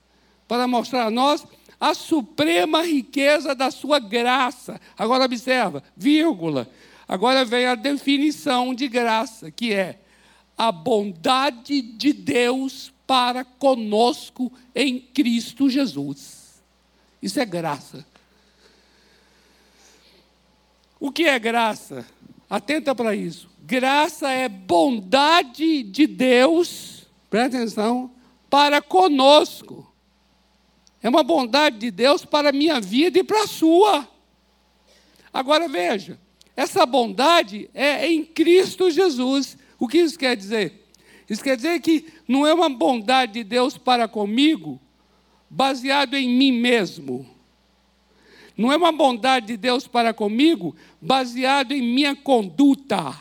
para 0.48 0.68
mostrar 0.68 1.06
a 1.06 1.12
nós 1.12 1.46
a 1.82 1.96
suprema 1.96 2.84
riqueza 2.84 3.56
da 3.56 3.72
sua 3.72 3.98
graça. 3.98 4.80
Agora 4.96 5.26
observa, 5.26 5.84
vírgula. 5.98 6.70
Agora 7.08 7.44
vem 7.44 7.66
a 7.66 7.74
definição 7.74 8.72
de 8.76 8.88
graça, 8.88 9.50
que 9.50 9.74
é 9.74 10.00
a 10.56 10.72
bondade 10.72 11.82
de 11.82 12.14
Deus 12.14 12.94
para 13.08 13.44
conosco 13.44 14.54
em 14.76 15.00
Cristo 15.00 15.68
Jesus. 15.68 16.62
Isso 17.20 17.40
é 17.40 17.46
graça. 17.46 18.06
O 21.00 21.12
que 21.12 21.24
é 21.24 21.40
graça? 21.40 22.06
Atenta 22.48 22.94
para 22.94 23.16
isso. 23.16 23.50
Graça 23.64 24.30
é 24.30 24.48
bondade 24.48 25.82
de 25.82 26.06
Deus, 26.06 27.08
presta 27.28 27.58
atenção, 27.58 28.12
para 28.50 28.82
conosco. 28.82 29.91
É 31.02 31.10
uma 31.10 31.24
bondade 31.24 31.80
de 31.80 31.92
Deus 31.92 32.24
para 32.24 32.50
a 32.50 32.54
minha 32.54 32.80
vida 32.80 33.20
e 33.20 33.24
para 33.24 33.44
a 33.44 33.48
sua. 33.48 34.08
Agora 35.34 35.68
veja, 35.68 36.20
essa 36.56 36.86
bondade 36.86 37.70
é 37.74 38.08
em 38.08 38.24
Cristo 38.24 38.92
Jesus. 38.92 39.58
O 39.80 39.88
que 39.88 39.98
isso 39.98 40.18
quer 40.18 40.36
dizer? 40.36 40.88
Isso 41.30 41.44
quer 41.44 41.56
dizer 41.56 41.80
que 41.80 42.06
não 42.28 42.46
é 42.46 42.54
uma 42.54 42.70
bondade 42.70 43.34
de 43.34 43.44
Deus 43.44 43.78
para 43.78 44.08
comigo 44.08 44.80
baseado 45.50 46.16
em 46.16 46.30
mim 46.30 46.52
mesmo. 46.52 47.26
Não 48.56 48.72
é 48.72 48.78
uma 48.78 48.92
bondade 48.92 49.48
de 49.48 49.58
Deus 49.58 49.88
para 49.88 50.14
comigo 50.14 50.76
baseado 51.02 51.72
em 51.72 51.82
minha 51.82 52.16
conduta. 52.16 53.16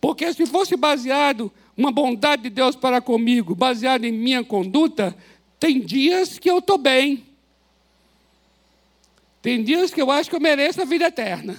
Porque 0.00 0.32
se 0.32 0.46
fosse 0.46 0.76
baseado 0.76 1.50
uma 1.76 1.90
bondade 1.90 2.44
de 2.44 2.50
Deus 2.50 2.76
para 2.76 3.00
comigo, 3.00 3.54
baseado 3.54 4.04
em 4.04 4.12
minha 4.12 4.44
conduta, 4.44 5.16
tem 5.64 5.80
dias 5.80 6.38
que 6.38 6.50
eu 6.50 6.58
estou 6.58 6.76
bem. 6.76 7.24
Tem 9.40 9.64
dias 9.64 9.94
que 9.94 10.02
eu 10.02 10.10
acho 10.10 10.28
que 10.28 10.36
eu 10.36 10.40
mereço 10.40 10.82
a 10.82 10.84
vida 10.84 11.06
eterna. 11.06 11.56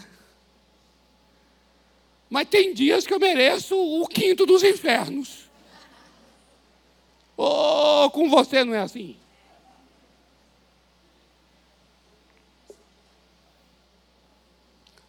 Mas 2.30 2.48
tem 2.48 2.72
dias 2.72 3.08
que 3.08 3.12
eu 3.12 3.20
mereço 3.20 3.76
o 3.76 4.08
quinto 4.08 4.46
dos 4.46 4.62
infernos. 4.62 5.50
Oh, 7.36 8.08
com 8.12 8.30
você 8.30 8.64
não 8.64 8.76
é 8.76 8.82
assim. 8.82 9.18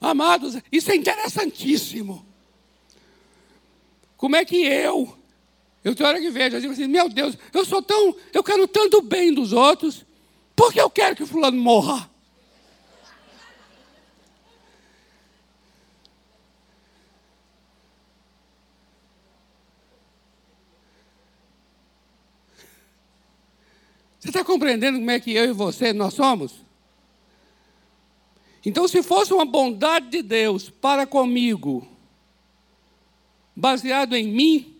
Amados, 0.00 0.56
isso 0.72 0.90
é 0.90 0.96
interessantíssimo. 0.96 2.24
Como 4.16 4.36
é 4.36 4.44
que 4.46 4.56
eu, 4.56 5.18
eu 5.86 5.94
tenho 5.94 6.08
hora 6.08 6.20
que 6.20 6.30
vejo, 6.30 6.56
eu 6.56 6.60
digo 6.60 6.72
assim, 6.72 6.88
meu 6.88 7.08
Deus, 7.08 7.38
eu 7.54 7.64
sou 7.64 7.80
tão, 7.80 8.16
eu 8.32 8.42
quero 8.42 8.66
tanto 8.66 9.00
bem 9.00 9.32
dos 9.32 9.52
outros, 9.52 10.04
por 10.56 10.72
que 10.72 10.80
eu 10.80 10.90
quero 10.90 11.14
que 11.14 11.24
fulano 11.24 11.56
morra? 11.56 12.10
Você 24.18 24.30
está 24.30 24.42
compreendendo 24.44 24.98
como 24.98 25.10
é 25.12 25.20
que 25.20 25.32
eu 25.32 25.44
e 25.44 25.52
você 25.52 25.92
nós 25.92 26.14
somos? 26.14 26.64
Então, 28.64 28.88
se 28.88 29.04
fosse 29.04 29.32
uma 29.32 29.44
bondade 29.44 30.08
de 30.08 30.20
Deus 30.20 30.68
para 30.68 31.06
comigo, 31.06 31.86
baseado 33.54 34.16
em 34.16 34.26
mim, 34.26 34.75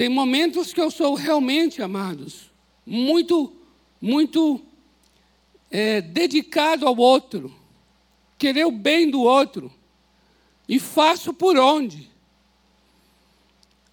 tem 0.00 0.08
momentos 0.08 0.72
que 0.72 0.80
eu 0.80 0.90
sou 0.90 1.12
realmente, 1.12 1.82
amados, 1.82 2.50
muito, 2.86 3.52
muito 4.00 4.58
é, 5.70 6.00
dedicado 6.00 6.88
ao 6.88 6.96
outro, 6.96 7.54
querer 8.38 8.64
o 8.64 8.70
bem 8.70 9.10
do 9.10 9.20
outro, 9.20 9.70
e 10.66 10.78
faço 10.78 11.34
por 11.34 11.58
onde? 11.58 12.08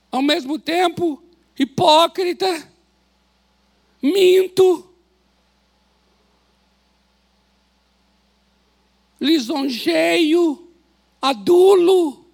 ao 0.10 0.22
mesmo 0.22 0.58
tempo 0.58 1.22
hipócrita, 1.60 2.72
minto, 4.02 4.90
lisonjeio, 9.20 10.72
adulo. 11.22 12.26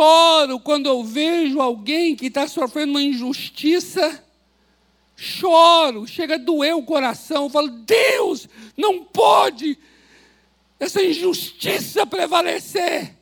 Choro 0.00 0.58
quando 0.58 0.86
eu 0.86 1.04
vejo 1.04 1.60
alguém 1.60 2.16
que 2.16 2.28
está 2.28 2.48
sofrendo 2.48 2.92
uma 2.92 3.02
injustiça, 3.02 4.24
choro, 5.14 6.06
chega 6.06 6.36
a 6.36 6.38
doer 6.38 6.74
o 6.74 6.82
coração, 6.82 7.44
eu 7.44 7.50
falo, 7.50 7.68
Deus, 7.68 8.48
não 8.78 9.04
pode 9.04 9.76
essa 10.78 11.02
injustiça 11.02 12.06
prevalecer. 12.06 13.14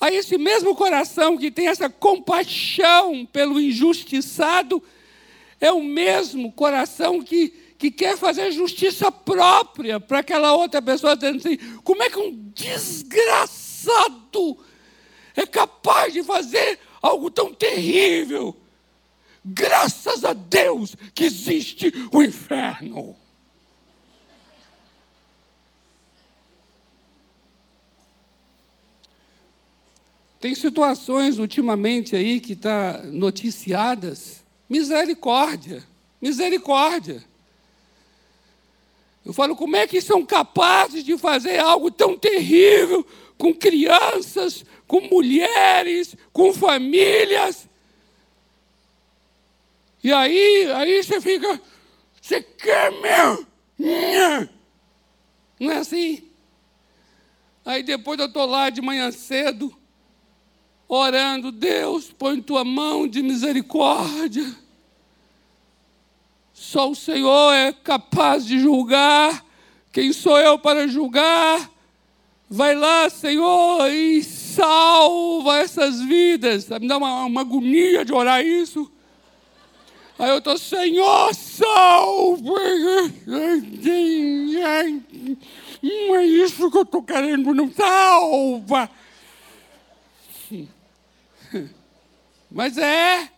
Aí 0.00 0.18
esse 0.18 0.38
mesmo 0.38 0.76
coração 0.76 1.36
que 1.36 1.50
tem 1.50 1.66
essa 1.66 1.90
compaixão 1.90 3.26
pelo 3.26 3.60
injustiçado, 3.60 4.80
é 5.60 5.72
o 5.72 5.82
mesmo 5.82 6.52
coração 6.52 7.20
que, 7.20 7.48
que 7.76 7.90
quer 7.90 8.16
fazer 8.16 8.52
justiça 8.52 9.10
própria 9.10 9.98
para 9.98 10.20
aquela 10.20 10.54
outra 10.54 10.80
pessoa, 10.80 11.16
dizendo 11.16 11.38
assim: 11.38 11.56
como 11.82 12.00
é 12.00 12.08
que 12.08 12.20
um 12.20 12.30
desgraçado 12.54 14.56
é 15.40 15.46
capaz 15.46 16.12
de 16.12 16.22
fazer 16.22 16.78
algo 17.00 17.30
tão 17.30 17.54
terrível? 17.54 18.56
Graças 19.44 20.24
a 20.24 20.32
Deus 20.32 20.96
que 21.14 21.24
existe 21.24 21.92
o 22.12 22.22
inferno. 22.22 23.16
Tem 30.40 30.54
situações 30.54 31.38
ultimamente 31.38 32.14
aí 32.14 32.40
que 32.40 32.52
está 32.52 33.02
noticiadas. 33.04 34.44
Misericórdia, 34.68 35.82
misericórdia. 36.20 37.24
Eu 39.24 39.32
falo, 39.32 39.56
como 39.56 39.76
é 39.76 39.86
que 39.86 40.00
são 40.00 40.24
capazes 40.24 41.04
de 41.04 41.18
fazer 41.18 41.58
algo 41.58 41.90
tão 41.90 42.16
terrível 42.16 43.04
com 43.38 43.54
crianças, 43.54 44.64
com 44.86 45.00
mulheres, 45.00 46.16
com 46.32 46.52
famílias? 46.52 47.68
E 50.02 50.12
aí, 50.12 50.70
aí 50.72 51.02
você 51.02 51.20
fica, 51.20 51.60
você 52.20 52.42
quer 52.42 52.90
meu? 53.00 53.46
Não 55.58 55.72
é 55.72 55.76
assim? 55.76 56.28
Aí 57.64 57.82
depois 57.82 58.18
eu 58.18 58.26
estou 58.26 58.46
lá 58.46 58.70
de 58.70 58.80
manhã 58.80 59.10
cedo, 59.12 59.74
orando, 60.88 61.52
Deus, 61.52 62.10
põe 62.10 62.40
tua 62.40 62.64
mão 62.64 63.06
de 63.06 63.22
misericórdia. 63.22 64.54
Só 66.52 66.90
o 66.90 66.94
Senhor 66.94 67.52
é 67.52 67.72
capaz 67.72 68.44
de 68.44 68.58
julgar. 68.58 69.44
Quem 69.92 70.12
sou 70.12 70.38
eu 70.38 70.58
para 70.58 70.88
julgar? 70.88 71.70
Vai 72.50 72.74
lá, 72.74 73.10
Senhor, 73.10 73.90
e 73.90 74.22
salva 74.24 75.58
essas 75.58 76.00
vidas. 76.00 76.68
Me 76.68 76.88
dá 76.88 76.96
uma, 76.96 77.26
uma 77.26 77.42
agonia 77.42 78.04
de 78.04 78.12
orar 78.12 78.44
isso. 78.44 78.90
Aí 80.18 80.30
eu 80.30 80.38
estou, 80.38 80.56
Senhor, 80.56 81.34
salva. 81.34 82.60
Não 85.82 86.16
é 86.16 86.26
isso 86.26 86.70
que 86.70 86.78
eu 86.78 86.82
estou 86.82 87.02
querendo, 87.02 87.54
não 87.54 87.70
salva. 87.70 88.90
Mas 92.50 92.78
é. 92.78 93.30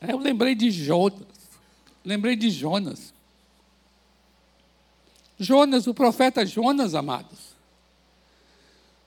Eu 0.00 0.18
lembrei 0.18 0.54
de 0.54 0.70
Jonas. 0.70 1.26
Lembrei 2.04 2.36
de 2.36 2.50
Jonas. 2.50 3.12
Jonas, 5.38 5.86
o 5.86 5.94
profeta 5.94 6.46
Jonas, 6.46 6.94
amados. 6.94 7.56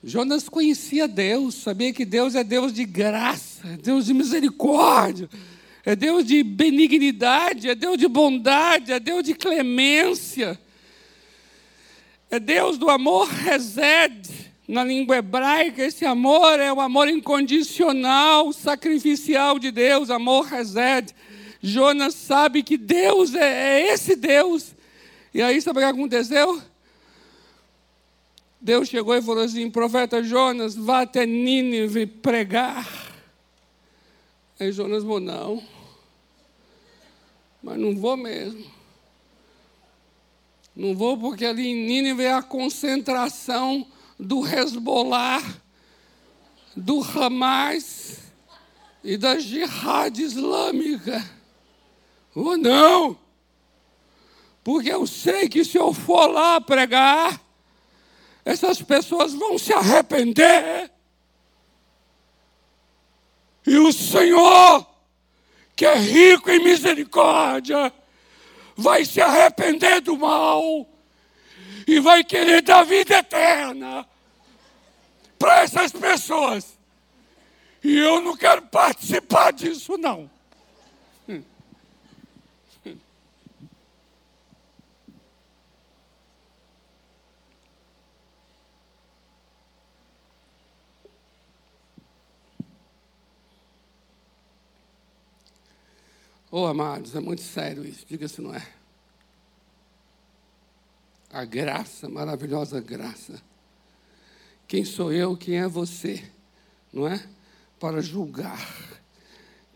Jonas 0.03 0.47
conhecia 0.47 1.07
Deus, 1.07 1.55
sabia 1.55 1.91
que 1.91 2.05
Deus 2.05 2.35
é 2.35 2.43
Deus 2.43 2.71
de 2.71 2.85
graça, 2.85 3.67
é 3.67 3.77
Deus 3.77 4.05
de 4.05 4.13
misericórdia, 4.13 5.29
é 5.83 5.95
Deus 5.95 6.25
de 6.25 6.41
benignidade, 6.41 7.69
é 7.69 7.75
Deus 7.75 7.97
de 7.97 8.07
bondade, 8.07 8.93
é 8.93 8.99
Deus 8.99 9.23
de 9.23 9.33
clemência. 9.33 10.59
É 12.31 12.39
Deus 12.39 12.77
do 12.77 12.89
amor 12.89 13.27
resede. 13.27 14.48
Na 14.69 14.83
língua 14.83 15.17
hebraica, 15.17 15.83
esse 15.83 16.05
amor 16.05 16.59
é 16.59 16.71
o 16.71 16.79
amor 16.79 17.07
incondicional, 17.07 18.53
sacrificial 18.53 19.57
de 19.57 19.71
Deus, 19.71 20.11
amor 20.11 20.45
resede. 20.45 21.15
Jonas 21.59 22.13
sabe 22.13 22.61
que 22.61 22.77
Deus 22.77 23.33
é, 23.33 23.79
é 23.81 23.93
esse 23.93 24.15
Deus. 24.15 24.75
E 25.33 25.41
aí, 25.41 25.59
sabe 25.59 25.79
o 25.79 25.81
que 25.81 25.87
aconteceu? 25.87 26.61
Deus 28.61 28.87
chegou 28.87 29.15
e 29.15 29.23
falou 29.23 29.43
assim: 29.43 29.71
profeta 29.71 30.21
Jonas, 30.23 30.75
vá 30.75 31.01
até 31.01 31.25
Nínive 31.25 32.05
pregar. 32.05 32.87
Aí 34.59 34.71
Jonas 34.71 35.01
falou: 35.01 35.19
não, 35.19 35.63
mas 37.63 37.75
não 37.75 37.95
vou 37.95 38.15
mesmo. 38.15 38.63
Não 40.75 40.95
vou 40.95 41.17
porque 41.17 41.43
ali 41.43 41.69
em 41.69 41.87
Nínive 41.87 42.21
é 42.21 42.33
a 42.33 42.43
concentração 42.43 43.87
do 44.19 44.45
Hezbollah, 44.45 45.41
do 46.75 47.01
Hamas 47.01 48.17
e 49.01 49.15
da 49.15 49.39
jihad 49.39 50.21
islâmica. 50.21 51.23
Ou 52.35 52.57
não, 52.57 53.17
porque 54.63 54.91
eu 54.91 55.07
sei 55.07 55.47
que 55.47 55.63
se 55.63 55.77
eu 55.77 55.93
for 55.93 56.27
lá 56.27 56.59
pregar, 56.59 57.39
essas 58.43 58.81
pessoas 58.81 59.33
vão 59.33 59.57
se 59.57 59.71
arrepender. 59.71 60.91
E 63.65 63.77
o 63.77 63.93
Senhor, 63.93 64.85
que 65.75 65.85
é 65.85 65.95
rico 65.95 66.49
em 66.49 66.63
misericórdia, 66.63 67.93
vai 68.75 69.05
se 69.05 69.21
arrepender 69.21 70.01
do 70.01 70.17
mal 70.17 70.88
e 71.89 71.99
vai 71.99 72.23
querer 72.23 72.61
dar 72.61 72.83
vida 72.83 73.17
eterna 73.17 74.07
para 75.39 75.63
essas 75.63 75.91
pessoas. 75.91 76.77
E 77.83 77.97
eu 77.97 78.21
não 78.21 78.37
quero 78.37 78.61
participar 78.63 79.51
disso, 79.51 79.97
não. 79.97 80.29
Oh, 96.51 96.65
amados, 96.65 97.15
é 97.15 97.19
muito 97.19 97.43
sério 97.43 97.85
isso, 97.85 98.05
diga 98.07 98.27
se 98.27 98.41
não 98.41 98.53
é. 98.53 98.78
A 101.31 101.45
graça, 101.45 102.09
maravilhosa 102.09 102.81
graça. 102.81 103.41
Quem 104.67 104.83
sou 104.83 105.13
eu, 105.13 105.37
quem 105.37 105.57
é 105.57 105.67
você, 105.67 106.23
não 106.91 107.07
é? 107.07 107.23
Para 107.79 108.01
julgar. 108.01 108.99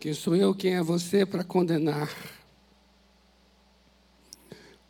Quem 0.00 0.12
sou 0.12 0.34
eu, 0.34 0.54
quem 0.54 0.74
é 0.74 0.82
você 0.82 1.24
para 1.24 1.44
condenar. 1.44 2.10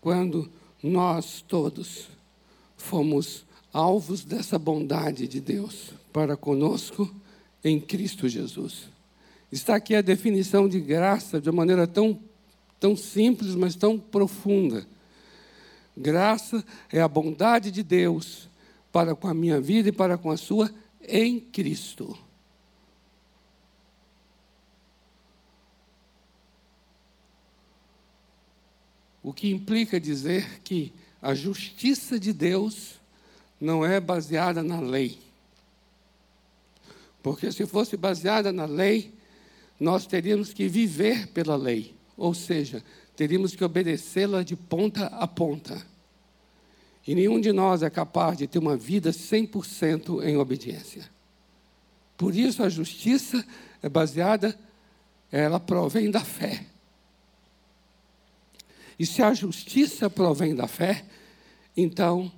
Quando 0.01 0.51
nós 0.83 1.43
todos 1.47 2.09
fomos 2.77 3.47
alvos 3.73 4.25
dessa 4.25 4.59
bondade 4.59 5.27
de 5.27 5.41
Deus 5.41 5.93
para 6.13 6.37
conosco 6.37 7.13
em 7.63 7.81
Cristo 7.81 8.29
Jesus. 8.29 8.89
Está 9.51 9.77
aqui 9.77 9.95
a 9.95 10.03
definição 10.03 10.69
de 10.69 10.81
graça 10.81 11.41
de 11.41 11.49
uma 11.51 11.57
maneira 11.57 11.87
tão, 11.87 12.21
tão 12.79 12.97
simples, 12.97 13.55
mas 13.55 13.75
tão 13.75 13.99
profunda. 13.99 14.87
Graça 15.97 16.65
é 16.93 17.01
a 17.01 17.09
bondade 17.09 17.71
de 17.71 17.83
Deus 17.83 18.49
para 18.93 19.15
com 19.15 19.29
a 19.29 19.35
minha 19.35 19.61
vida 19.61 19.89
e 19.89 19.93
para 19.93 20.19
com 20.19 20.31
a 20.31 20.37
sua 20.37 20.73
em 21.03 21.39
Cristo. 21.39 22.17
O 29.23 29.33
que 29.33 29.51
implica 29.51 29.99
dizer 29.99 30.61
que 30.63 30.93
a 31.23 31.35
justiça 31.35 32.21
de 32.21 32.33
Deus 32.33 33.01
não 33.61 33.85
é 33.85 33.99
baseada 33.99 34.63
na 34.63 34.81
lei. 34.81 35.19
Porque 37.23 37.51
se 37.51 37.65
fosse 37.65 37.97
baseada 37.97 38.53
na 38.53 38.67
lei, 38.67 39.15
nós 39.81 40.07
teríamos 40.07 40.53
que 40.53 40.69
viver 40.69 41.29
pela 41.29 41.57
lei, 41.57 41.95
ou 42.17 42.35
seja, 42.35 42.85
teríamos 43.17 43.55
que 43.55 43.65
obedecê-la 43.65 44.43
de 44.43 44.57
ponta 44.57 45.07
a 45.07 45.27
ponta. 45.27 45.85
E 47.07 47.15
nenhum 47.15 47.41
de 47.41 47.53
nós 47.53 47.83
é 47.83 47.91
capaz 47.91 48.39
de 48.39 48.47
ter 48.47 48.59
uma 48.59 48.77
vida 48.77 49.11
100% 49.11 50.25
em 50.25 50.37
obediência. 50.37 51.09
Por 52.17 52.35
isso 52.35 52.63
a 52.63 52.69
justiça 52.69 53.45
é 53.83 53.89
baseada, 53.89 54.59
ela 55.31 55.61
provém 55.61 56.11
da 56.11 56.21
fé. 56.21 56.65
E 58.99 59.05
se 59.05 59.23
a 59.23 59.35
justiça 59.35 60.09
provém 60.09 60.55
da 60.55 60.67
fé, 60.67 61.05
então 61.77 62.33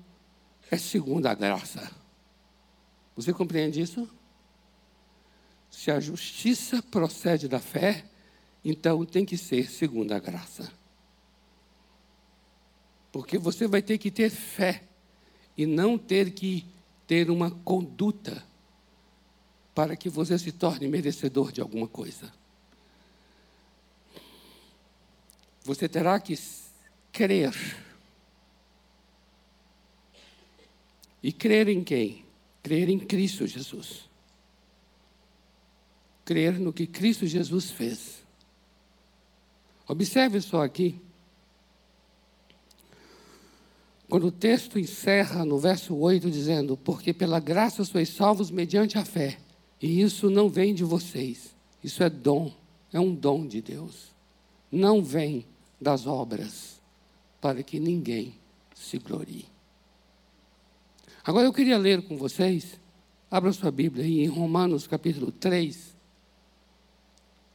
é 0.70 0.76
segundo 0.76 1.26
a 1.26 1.34
graça. 1.34 1.90
Você 3.14 3.32
compreende 3.32 3.80
isso? 3.80 4.08
Se 5.70 5.90
a 5.90 6.00
justiça 6.00 6.82
procede 6.82 7.48
da 7.48 7.60
fé, 7.60 8.04
então 8.68 9.04
tem 9.04 9.24
que 9.24 9.38
ser 9.38 9.70
segundo 9.70 10.10
a 10.10 10.18
graça. 10.18 10.72
Porque 13.12 13.38
você 13.38 13.68
vai 13.68 13.80
ter 13.80 13.96
que 13.96 14.10
ter 14.10 14.28
fé 14.28 14.82
e 15.56 15.64
não 15.64 15.96
ter 15.96 16.32
que 16.32 16.66
ter 17.06 17.30
uma 17.30 17.48
conduta 17.48 18.44
para 19.72 19.94
que 19.94 20.08
você 20.08 20.36
se 20.36 20.50
torne 20.50 20.88
merecedor 20.88 21.52
de 21.52 21.60
alguma 21.60 21.86
coisa. 21.86 22.32
Você 25.62 25.88
terá 25.88 26.18
que 26.18 26.36
crer. 27.12 27.54
E 31.22 31.32
crer 31.32 31.68
em 31.68 31.84
quem? 31.84 32.24
Crer 32.64 32.88
em 32.88 32.98
Cristo 32.98 33.46
Jesus. 33.46 34.10
Crer 36.24 36.58
no 36.58 36.72
que 36.72 36.88
Cristo 36.88 37.28
Jesus 37.28 37.70
fez. 37.70 38.25
Observe 39.88 40.40
só 40.40 40.62
aqui. 40.62 41.00
Quando 44.08 44.28
o 44.28 44.32
texto 44.32 44.78
encerra 44.78 45.44
no 45.44 45.58
verso 45.58 45.94
8 45.94 46.30
dizendo: 46.30 46.76
Porque 46.76 47.12
pela 47.12 47.40
graça 47.40 47.84
sois 47.84 48.08
salvos 48.08 48.50
mediante 48.50 48.98
a 48.98 49.04
fé, 49.04 49.38
e 49.80 50.00
isso 50.00 50.30
não 50.30 50.48
vem 50.48 50.74
de 50.74 50.84
vocês, 50.84 51.54
isso 51.82 52.02
é 52.02 52.10
dom, 52.10 52.52
é 52.92 53.00
um 53.00 53.14
dom 53.14 53.46
de 53.46 53.60
Deus. 53.60 54.14
Não 54.70 55.02
vem 55.02 55.46
das 55.80 56.06
obras, 56.06 56.80
para 57.40 57.62
que 57.62 57.78
ninguém 57.78 58.34
se 58.74 58.98
glorie. 58.98 59.46
Agora 61.24 61.46
eu 61.46 61.52
queria 61.52 61.78
ler 61.78 62.02
com 62.02 62.16
vocês, 62.16 62.78
abra 63.28 63.52
sua 63.52 63.70
Bíblia 63.70 64.04
aí 64.04 64.20
em 64.20 64.28
Romanos 64.28 64.86
capítulo 64.86 65.32
3. 65.32 65.96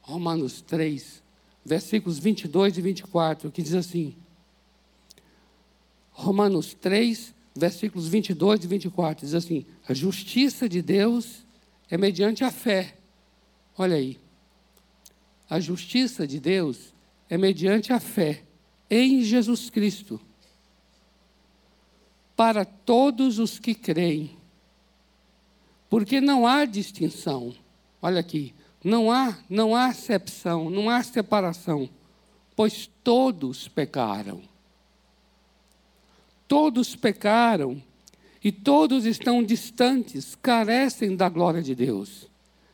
Romanos 0.01 0.61
3, 0.61 1.20
versículos 1.63 2.19
22 2.19 2.77
e 2.77 2.81
24, 2.81 3.51
que 3.51 3.61
diz 3.61 3.73
assim: 3.73 4.15
Romanos 6.11 6.73
3, 6.73 7.33
versículos 7.55 8.07
22 8.07 8.63
e 8.63 8.67
24, 8.67 9.25
diz 9.25 9.35
assim: 9.35 9.65
A 9.87 9.93
justiça 9.93 10.67
de 10.67 10.81
Deus 10.81 11.45
é 11.89 11.97
mediante 11.97 12.43
a 12.43 12.51
fé. 12.51 12.95
Olha 13.77 13.95
aí. 13.95 14.19
A 15.49 15.59
justiça 15.59 16.25
de 16.25 16.39
Deus 16.39 16.93
é 17.29 17.37
mediante 17.37 17.91
a 17.91 17.99
fé 17.99 18.43
em 18.89 19.23
Jesus 19.23 19.69
Cristo 19.69 20.19
para 22.35 22.65
todos 22.65 23.37
os 23.37 23.59
que 23.59 23.75
creem. 23.75 24.31
Porque 25.89 26.19
não 26.19 26.47
há 26.47 26.65
distinção. 26.65 27.53
Olha 28.01 28.19
aqui, 28.19 28.53
não 28.83 29.11
há, 29.11 29.37
não 29.49 29.75
há 29.75 29.87
acepção, 29.87 30.69
não 30.69 30.89
há 30.89 31.03
separação, 31.03 31.89
pois 32.55 32.89
todos 33.03 33.67
pecaram. 33.67 34.41
Todos 36.47 36.95
pecaram 36.95 37.83
e 38.43 38.51
todos 38.51 39.05
estão 39.05 39.43
distantes, 39.43 40.35
carecem 40.35 41.15
da 41.15 41.29
glória 41.29 41.61
de 41.61 41.75
Deus, 41.75 42.27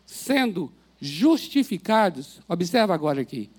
sendo 0.06 0.72
justificados, 1.00 2.42
observa 2.48 2.92
agora 2.94 3.22
aqui, 3.22 3.50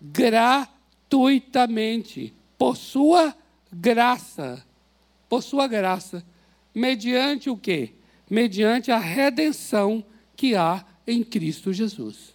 gratuitamente, 0.00 2.34
por 2.58 2.76
sua 2.76 3.34
graça, 3.72 4.64
por 5.28 5.42
sua 5.42 5.66
graça, 5.66 6.24
mediante 6.74 7.48
o 7.48 7.56
quê? 7.56 7.92
Mediante 8.28 8.90
a 8.90 8.98
redenção 8.98 10.04
que 10.36 10.56
há 10.56 10.84
em 11.06 11.22
Cristo 11.22 11.72
Jesus. 11.72 12.34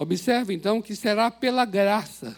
Observe 0.00 0.54
então 0.54 0.80
que 0.80 0.96
será 0.96 1.30
pela 1.30 1.66
graça. 1.66 2.34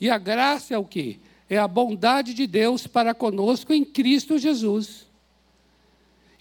E 0.00 0.10
a 0.10 0.18
graça 0.18 0.74
é 0.74 0.78
o 0.78 0.84
quê? 0.84 1.18
É 1.48 1.56
a 1.56 1.68
bondade 1.68 2.34
de 2.34 2.48
Deus 2.48 2.84
para 2.84 3.14
conosco 3.14 3.72
em 3.72 3.84
Cristo 3.84 4.36
Jesus. 4.38 5.06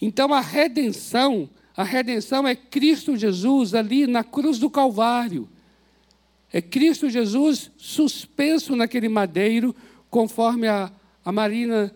Então 0.01 0.33
a 0.33 0.41
redenção, 0.41 1.47
a 1.75 1.83
redenção 1.83 2.47
é 2.47 2.55
Cristo 2.55 3.15
Jesus 3.15 3.75
ali 3.75 4.07
na 4.07 4.23
cruz 4.23 4.57
do 4.57 4.71
Calvário. 4.71 5.47
É 6.51 6.63
Cristo 6.63 7.09
Jesus 7.09 7.69
suspenso 7.77 8.75
naquele 8.75 9.09
madeiro, 9.09 9.75
conforme 10.09 10.67
a, 10.67 10.91
a 11.23 11.31
Marina 11.31 11.93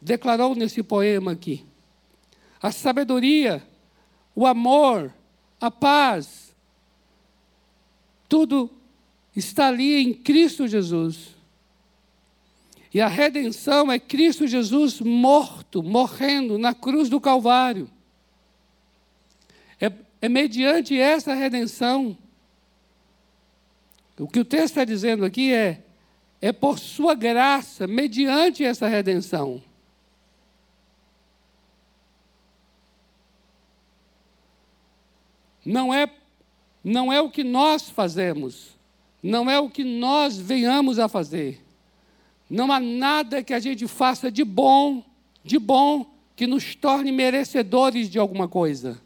declarou 0.00 0.54
nesse 0.54 0.82
poema 0.82 1.32
aqui. 1.32 1.64
A 2.60 2.72
sabedoria, 2.72 3.62
o 4.34 4.46
amor, 4.46 5.12
a 5.60 5.70
paz, 5.70 6.54
tudo 8.28 8.70
está 9.34 9.68
ali 9.68 9.96
em 10.02 10.12
Cristo 10.12 10.66
Jesus. 10.66 11.36
E 12.92 13.00
a 13.00 13.08
redenção 13.08 13.92
é 13.92 13.98
Cristo 13.98 14.46
Jesus 14.46 15.00
morto, 15.00 15.82
morrendo 15.82 16.58
na 16.58 16.74
cruz 16.74 17.08
do 17.08 17.20
Calvário. 17.20 17.88
É, 19.80 19.92
é 20.20 20.28
mediante 20.28 20.98
essa 20.98 21.34
redenção. 21.34 22.16
O 24.18 24.26
que 24.26 24.40
o 24.40 24.44
texto 24.44 24.70
está 24.70 24.84
dizendo 24.84 25.24
aqui 25.24 25.52
é: 25.52 25.84
é 26.40 26.52
por 26.52 26.78
sua 26.78 27.14
graça, 27.14 27.86
mediante 27.86 28.64
essa 28.64 28.86
redenção. 28.86 29.62
Não 35.64 35.92
é 35.92 36.08
não 36.82 37.12
é 37.12 37.20
o 37.20 37.28
que 37.28 37.44
nós 37.44 37.90
fazemos, 37.90 38.78
não 39.22 39.50
é 39.50 39.58
o 39.58 39.68
que 39.68 39.84
nós 39.84 40.38
venhamos 40.38 40.98
a 40.98 41.08
fazer. 41.08 41.62
Não 42.48 42.72
há 42.72 42.80
nada 42.80 43.42
que 43.42 43.52
a 43.52 43.58
gente 43.58 43.86
faça 43.86 44.30
de 44.30 44.42
bom, 44.44 45.04
de 45.44 45.58
bom, 45.58 46.06
que 46.34 46.46
nos 46.46 46.74
torne 46.74 47.12
merecedores 47.12 48.08
de 48.08 48.18
alguma 48.18 48.48
coisa. 48.48 48.98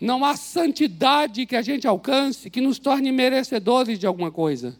Não 0.00 0.24
há 0.24 0.34
santidade 0.34 1.46
que 1.46 1.54
a 1.54 1.62
gente 1.62 1.86
alcance 1.86 2.50
que 2.50 2.60
nos 2.60 2.80
torne 2.80 3.12
merecedores 3.12 3.98
de 4.00 4.06
alguma 4.06 4.32
coisa. 4.32 4.76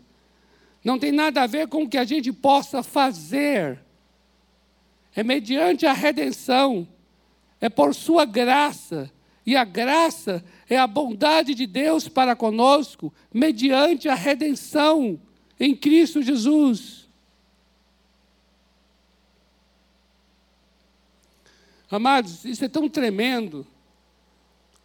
Não 0.84 0.98
tem 0.98 1.12
nada 1.12 1.42
a 1.42 1.46
ver 1.46 1.68
com 1.68 1.84
o 1.84 1.88
que 1.88 1.98
a 1.98 2.04
gente 2.04 2.32
possa 2.32 2.82
fazer. 2.82 3.78
É 5.14 5.22
mediante 5.22 5.86
a 5.86 5.92
redenção, 5.92 6.88
é 7.60 7.68
por 7.68 7.94
Sua 7.94 8.24
graça, 8.24 9.10
e 9.44 9.56
a 9.56 9.64
graça 9.64 10.44
é 10.68 10.76
a 10.76 10.86
bondade 10.86 11.54
de 11.54 11.66
Deus 11.66 12.08
para 12.08 12.34
conosco, 12.34 13.12
mediante 13.32 14.08
a 14.08 14.14
redenção 14.14 15.20
em 15.58 15.76
Cristo 15.76 16.22
Jesus. 16.22 17.08
Amados, 21.90 22.44
isso 22.44 22.64
é 22.64 22.68
tão 22.68 22.88
tremendo, 22.88 23.66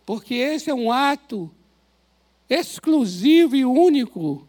porque 0.06 0.36
esse 0.36 0.70
é 0.70 0.74
um 0.74 0.92
ato 0.92 1.50
exclusivo 2.50 3.56
e 3.56 3.64
único 3.64 4.46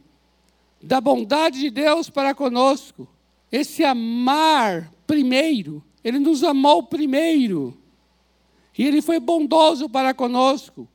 da 0.83 1.01
bondade 1.01 1.61
de 1.61 1.71
Deus 1.71 2.09
para 2.09 2.35
conosco. 2.35 3.09
Esse 3.51 3.85
amar 3.85 4.93
primeiro, 5.07 5.83
Ele 6.05 6.19
nos 6.19 6.45
amou 6.45 6.83
primeiro. 6.83 7.77
E 8.77 8.87
Ele 8.87 9.03
foi 9.03 9.19
bondoso 9.19 9.89
para 9.89 10.15
conosco. 10.15 10.89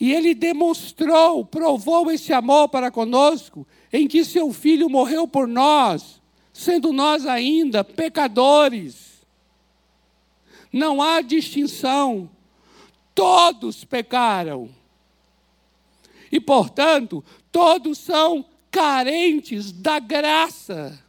E 0.00 0.12
Ele 0.12 0.34
demonstrou, 0.34 1.44
provou 1.44 2.10
esse 2.10 2.32
amor 2.32 2.68
para 2.68 2.90
conosco, 2.90 3.66
em 3.92 4.08
que 4.08 4.24
Seu 4.24 4.52
Filho 4.52 4.90
morreu 4.90 5.28
por 5.28 5.46
nós, 5.46 6.20
sendo 6.52 6.92
nós 6.92 7.24
ainda 7.24 7.84
pecadores. 7.84 9.24
Não 10.72 11.00
há 11.00 11.20
distinção. 11.20 12.28
Todos 13.14 13.84
pecaram. 13.84 14.70
E, 16.32 16.40
portanto, 16.40 17.22
todos 17.52 17.98
são 17.98 18.44
carentes 18.72 19.70
da 19.70 20.00
graça, 20.00 21.00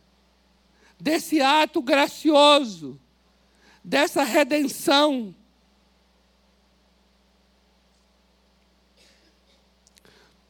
desse 0.99 1.41
ato 1.41 1.82
gracioso, 1.82 2.99
dessa 3.84 4.23
redenção 4.23 5.34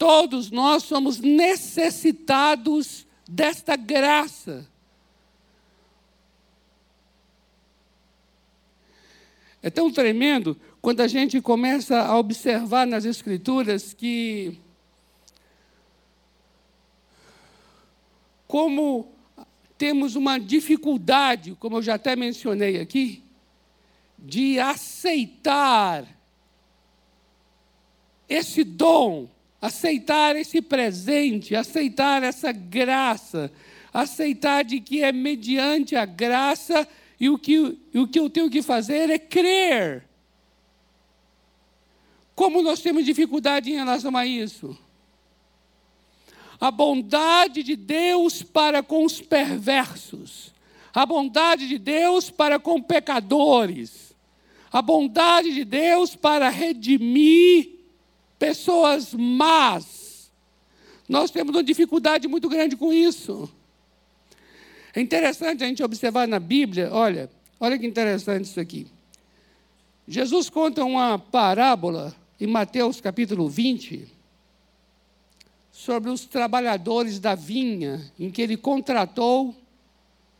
Todos 0.03 0.51
nós 0.51 0.83
somos 0.83 1.19
necessitados 1.19 3.07
desta 3.25 3.77
graça. 3.77 4.67
É 9.61 9.69
tão 9.69 9.89
tremendo 9.89 10.59
quando 10.81 10.99
a 10.99 11.07
gente 11.07 11.39
começa 11.39 12.01
a 12.01 12.17
observar 12.17 12.85
nas 12.85 13.05
Escrituras 13.05 13.93
que 13.93 14.59
como 18.53 19.11
temos 19.79 20.15
uma 20.15 20.37
dificuldade, 20.37 21.55
como 21.59 21.77
eu 21.77 21.81
já 21.81 21.95
até 21.95 22.15
mencionei 22.15 22.79
aqui, 22.79 23.23
de 24.15 24.59
aceitar 24.59 26.05
esse 28.29 28.63
dom, 28.63 29.27
aceitar 29.59 30.35
esse 30.35 30.61
presente, 30.61 31.55
aceitar 31.55 32.21
essa 32.21 32.51
graça, 32.51 33.51
aceitar 33.91 34.63
de 34.63 34.79
que 34.79 35.01
é 35.01 35.11
mediante 35.11 35.95
a 35.95 36.05
graça 36.05 36.87
e 37.19 37.31
o 37.31 37.39
que, 37.39 37.79
e 37.91 37.97
o 37.97 38.07
que 38.07 38.19
eu 38.19 38.29
tenho 38.29 38.51
que 38.51 38.61
fazer 38.61 39.09
é 39.09 39.17
crer. 39.17 40.07
Como 42.35 42.61
nós 42.61 42.81
temos 42.81 43.03
dificuldade 43.03 43.71
em 43.71 43.77
relação 43.77 44.15
a 44.15 44.27
isso? 44.27 44.77
A 46.63 46.71
bondade 46.71 47.61
de 47.61 47.75
Deus 47.75 48.41
para 48.41 48.81
com 48.81 49.03
os 49.03 49.19
perversos, 49.19 50.53
a 50.93 51.05
bondade 51.05 51.67
de 51.67 51.77
Deus 51.77 52.29
para 52.29 52.57
com 52.57 52.81
pecadores, 52.81 54.15
a 54.71 54.81
bondade 54.81 55.53
de 55.53 55.65
Deus 55.65 56.15
para 56.15 56.47
redimir 56.47 57.69
pessoas 58.39 59.13
más. 59.13 60.31
Nós 61.09 61.31
temos 61.31 61.53
uma 61.53 61.65
dificuldade 61.65 62.29
muito 62.29 62.47
grande 62.47 62.77
com 62.77 62.93
isso. 62.93 63.51
É 64.95 65.01
interessante 65.01 65.65
a 65.65 65.67
gente 65.67 65.83
observar 65.83 66.29
na 66.29 66.39
Bíblia, 66.39 66.87
olha, 66.93 67.29
olha 67.59 67.77
que 67.77 67.85
interessante 67.85 68.45
isso 68.45 68.61
aqui. 68.61 68.87
Jesus 70.07 70.49
conta 70.49 70.85
uma 70.85 71.19
parábola 71.19 72.15
em 72.39 72.47
Mateus 72.47 73.01
capítulo 73.01 73.49
20 73.49 74.12
sobre 75.83 76.09
os 76.09 76.25
trabalhadores 76.25 77.19
da 77.19 77.35
vinha, 77.35 78.11
em 78.19 78.31
que 78.31 78.41
ele 78.41 78.57
contratou 78.57 79.53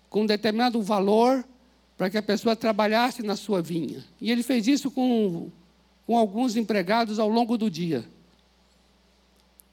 com 0.10 0.26
determinado 0.26 0.82
valor 0.82 1.44
para 1.98 2.10
que 2.10 2.18
a 2.18 2.24
pessoa 2.24 2.56
trabalhasse 2.56 3.22
na 3.22 3.36
sua 3.36 3.62
vinha. 3.62 4.04
E 4.22 4.32
ele 4.32 4.42
fez 4.42 4.68
isso 4.68 4.90
com 4.90 5.52
com 6.06 6.18
alguns 6.18 6.56
empregados 6.56 7.20
ao 7.20 7.30
longo 7.30 7.58
do 7.58 7.70
dia. 7.70 8.06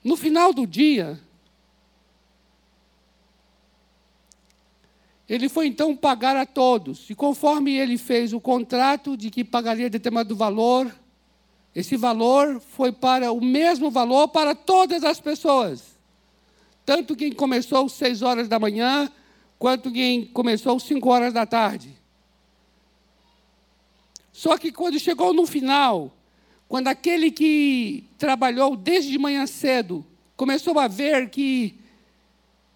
No 0.03 0.17
final 0.17 0.53
do 0.53 0.67
dia, 0.67 1.21
ele 5.29 5.49
foi 5.49 5.67
então 5.67 5.97
pagar 5.97 6.37
a 6.37 6.47
todos. 6.47 7.11
E 7.11 7.15
conforme 7.15 7.77
ele 7.77 7.99
fez 7.99 8.33
o 8.33 8.41
contrato 8.41 9.17
de 9.17 9.31
que 9.31 9.45
pagaria 9.45 9.91
determinado 9.91 10.35
valor, 10.35 10.95
esse 11.75 11.97
valor 11.97 12.61
foi 12.61 12.91
para 12.91 13.31
o 13.33 13.41
mesmo 13.41 13.91
valor 13.91 14.29
para 14.29 14.55
todas 14.55 15.05
as 15.05 15.21
pessoas. 15.21 15.97
Tanto 16.85 17.15
quem 17.15 17.33
começou 17.33 17.87
às 17.87 17.93
seis 17.93 18.23
horas 18.23 18.49
da 18.49 18.59
manhã, 18.59 19.11
quanto 19.59 19.93
quem 19.93 20.27
começou 20.27 20.77
às 20.77 20.83
cinco 20.83 21.11
horas 21.11 21.33
da 21.33 21.47
tarde. 21.47 21.95
Só 24.33 24.57
que 24.57 24.73
quando 24.73 24.99
chegou 24.99 25.33
no 25.33 25.47
final, 25.47 26.17
quando 26.67 26.89
aquele 26.89 27.31
que 27.31 28.05
trabalhou 28.19 28.75
desde 28.75 29.13
de 29.13 29.19
manhã 29.19 29.47
cedo 29.47 30.05
começou 30.37 30.79
a 30.79 30.89
ver 30.89 31.29
que, 31.29 31.75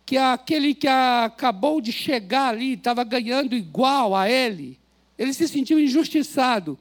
que 0.04 0.16
aquele 0.16 0.74
que 0.74 0.86
acabou 0.86 1.80
de 1.80 1.90
chegar 1.90 2.50
ali 2.50 2.74
estava 2.74 3.02
ganhando 3.02 3.56
igual 3.56 4.14
a 4.14 4.28
ele, 4.28 4.78
ele 5.18 5.32
se 5.32 5.48
sentiu 5.48 5.80
injustiçado. 5.80 6.78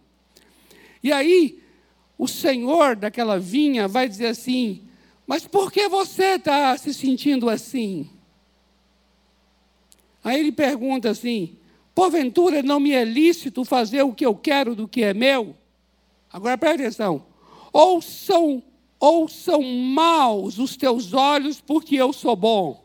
E 1.02 1.12
aí, 1.12 1.62
o 2.24 2.28
senhor 2.28 2.96
daquela 2.96 3.38
vinha 3.38 3.86
vai 3.86 4.08
dizer 4.08 4.28
assim: 4.28 4.82
Mas 5.28 5.46
por 5.46 5.70
que 5.70 5.90
você 5.90 6.36
está 6.36 6.78
se 6.78 6.94
sentindo 6.94 7.50
assim? 7.50 8.10
Aí 10.24 10.40
ele 10.40 10.54
pergunta 10.54 11.10
assim: 11.10 11.58
Porventura 11.94 12.64
não 12.64 12.80
me 12.80 12.94
é 12.94 13.04
lícito 13.04 13.66
fazer 13.66 14.04
o 14.04 14.14
que 14.14 14.26
eu 14.26 14.34
quero 14.34 14.74
do 14.74 14.88
que 14.88 15.04
é 15.04 15.14
meu? 15.14 15.54
Agora 16.32 16.58
presta 16.58 16.84
atenção. 16.84 17.26
Ou 17.74 18.02
são, 18.02 18.64
ou 18.98 19.28
são 19.28 19.62
maus 19.62 20.60
os 20.60 20.78
teus 20.78 21.12
olhos 21.12 21.60
porque 21.60 21.98
eu 21.98 22.14
sou 22.14 22.38
bom. 22.38 22.83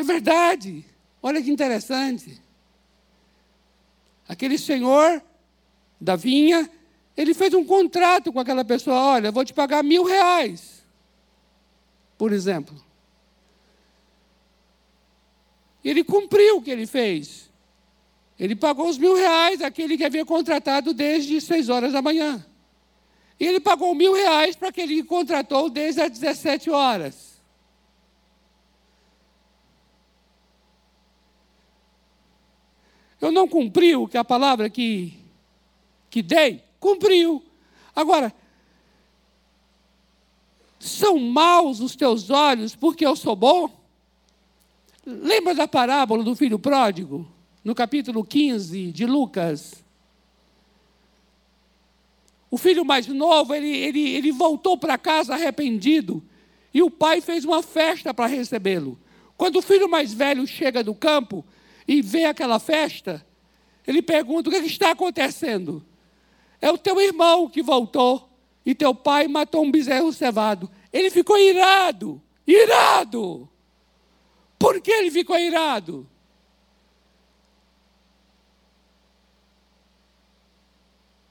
É 0.00 0.02
verdade. 0.02 0.82
Olha 1.22 1.42
que 1.42 1.50
interessante. 1.50 2.40
Aquele 4.26 4.56
senhor 4.56 5.22
da 6.00 6.16
vinha, 6.16 6.70
ele 7.14 7.34
fez 7.34 7.52
um 7.52 7.62
contrato 7.62 8.32
com 8.32 8.40
aquela 8.40 8.64
pessoa: 8.64 8.96
olha, 8.96 9.30
vou 9.30 9.44
te 9.44 9.52
pagar 9.52 9.84
mil 9.84 10.04
reais, 10.04 10.82
por 12.16 12.32
exemplo. 12.32 12.74
Ele 15.84 16.02
cumpriu 16.02 16.56
o 16.56 16.62
que 16.62 16.70
ele 16.70 16.86
fez. 16.86 17.50
Ele 18.38 18.56
pagou 18.56 18.88
os 18.88 18.96
mil 18.96 19.14
reais 19.14 19.60
àquele 19.60 19.98
que 19.98 20.04
havia 20.04 20.24
contratado 20.24 20.94
desde 20.94 21.42
seis 21.42 21.68
horas 21.68 21.92
da 21.92 22.00
manhã. 22.00 22.42
E 23.38 23.46
ele 23.46 23.60
pagou 23.60 23.94
mil 23.94 24.14
reais 24.14 24.56
para 24.56 24.68
aquele 24.68 24.94
que 24.94 25.02
contratou 25.02 25.68
desde 25.68 26.00
as 26.00 26.10
17 26.10 26.70
horas. 26.70 27.29
Eu 33.20 33.30
não 33.30 33.46
cumpri 33.46 33.94
o 33.94 34.08
que 34.08 34.16
a 34.16 34.24
palavra 34.24 34.70
que, 34.70 35.14
que 36.08 36.22
dei? 36.22 36.62
Cumpriu. 36.78 37.44
Agora, 37.94 38.32
são 40.78 41.18
maus 41.18 41.80
os 41.80 41.94
teus 41.94 42.30
olhos 42.30 42.74
porque 42.74 43.04
eu 43.04 43.14
sou 43.14 43.36
bom? 43.36 43.70
Lembra 45.04 45.54
da 45.54 45.68
parábola 45.68 46.24
do 46.24 46.34
filho 46.34 46.58
pródigo? 46.58 47.28
No 47.62 47.74
capítulo 47.74 48.24
15 48.24 48.90
de 48.90 49.04
Lucas. 49.04 49.84
O 52.50 52.56
filho 52.56 52.84
mais 52.84 53.06
novo, 53.06 53.54
ele, 53.54 53.68
ele, 53.68 54.08
ele 54.10 54.32
voltou 54.32 54.78
para 54.78 54.96
casa 54.96 55.34
arrependido. 55.34 56.22
E 56.72 56.82
o 56.82 56.90
pai 56.90 57.20
fez 57.20 57.44
uma 57.44 57.62
festa 57.62 58.14
para 58.14 58.26
recebê-lo. 58.26 58.98
Quando 59.36 59.56
o 59.56 59.62
filho 59.62 59.88
mais 59.88 60.12
velho 60.12 60.46
chega 60.46 60.82
do 60.82 60.94
campo 60.94 61.44
e 61.90 62.00
vê 62.00 62.24
aquela 62.24 62.60
festa, 62.60 63.26
ele 63.84 64.00
pergunta: 64.00 64.48
o 64.48 64.52
que, 64.52 64.58
é 64.58 64.62
que 64.62 64.68
está 64.68 64.92
acontecendo? 64.92 65.84
É 66.60 66.70
o 66.70 66.78
teu 66.78 67.00
irmão 67.00 67.50
que 67.50 67.64
voltou 67.64 68.30
e 68.64 68.76
teu 68.76 68.94
pai 68.94 69.26
matou 69.26 69.64
um 69.64 69.72
bezerro 69.72 70.12
cevado. 70.12 70.70
Ele 70.92 71.10
ficou 71.10 71.36
irado, 71.36 72.22
irado. 72.46 73.48
Por 74.56 74.80
que 74.80 74.92
ele 74.92 75.10
ficou 75.10 75.36
irado? 75.36 76.08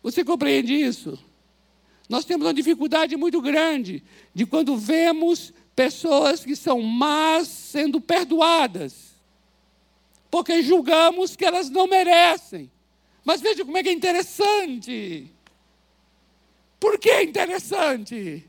Você 0.04 0.26
compreende 0.26 0.74
isso? 0.74 1.18
Nós 2.10 2.26
temos 2.26 2.46
uma 2.46 2.54
dificuldade 2.54 3.16
muito 3.16 3.42
grande 3.42 4.04
de 4.34 4.46
quando 4.46 4.76
vemos 4.76 5.54
pessoas 5.74 6.44
que 6.44 6.56
são 6.58 6.82
más 6.82 7.48
sendo 7.48 8.02
perdoadas, 8.02 9.09
porque 10.30 10.62
julgamos 10.62 11.36
que 11.36 11.46
elas 11.46 11.70
não 11.70 11.88
merecem. 11.88 12.72
Mas 13.24 13.42
veja 13.42 13.66
como 13.66 13.78
é 13.78 13.84
que 13.84 13.90
é 13.90 13.94
interessante. 13.94 15.32
Por 16.80 16.98
que 16.98 17.10
é 17.10 17.24
interessante? 17.24 18.48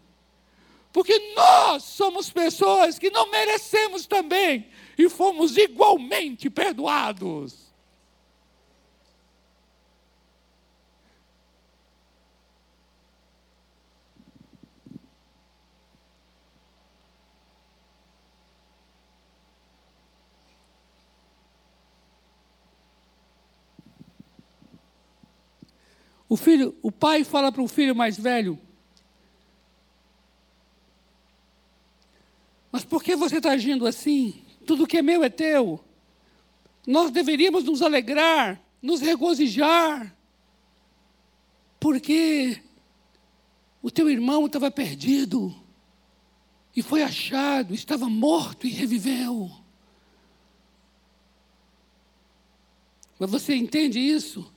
Porque 0.93 1.35
nós 1.35 1.85
somos 1.85 2.31
pessoas 2.31 2.99
que 2.99 3.11
não 3.11 3.31
merecemos 3.31 4.07
também 4.07 4.69
e 4.99 5.09
fomos 5.09 5.57
igualmente 5.57 6.51
perdoados. 6.51 7.70
O 26.31 26.37
filho, 26.37 26.77
o 26.81 26.93
pai 26.93 27.25
fala 27.25 27.51
para 27.51 27.61
o 27.61 27.67
filho 27.67 27.95
mais 27.95 28.17
velho: 28.17 28.57
Mas 32.71 32.85
por 32.85 33.03
que 33.03 33.17
você 33.17 33.39
está 33.39 33.51
agindo 33.51 33.85
assim? 33.85 34.41
Tudo 34.65 34.87
que 34.87 34.99
é 34.99 35.03
meu 35.03 35.25
é 35.25 35.29
teu. 35.29 35.85
Nós 36.87 37.11
deveríamos 37.11 37.65
nos 37.65 37.83
alegrar, 37.83 38.63
nos 38.81 39.01
regozijar, 39.01 40.17
porque 41.81 42.63
o 43.83 43.91
teu 43.91 44.09
irmão 44.09 44.47
estava 44.47 44.71
perdido 44.71 45.53
e 46.77 46.81
foi 46.81 47.03
achado, 47.03 47.75
estava 47.75 48.09
morto 48.09 48.69
e 48.69 48.71
reviveu. 48.71 49.51
Mas 53.19 53.29
você 53.29 53.57
entende 53.57 53.99
isso? 53.99 54.49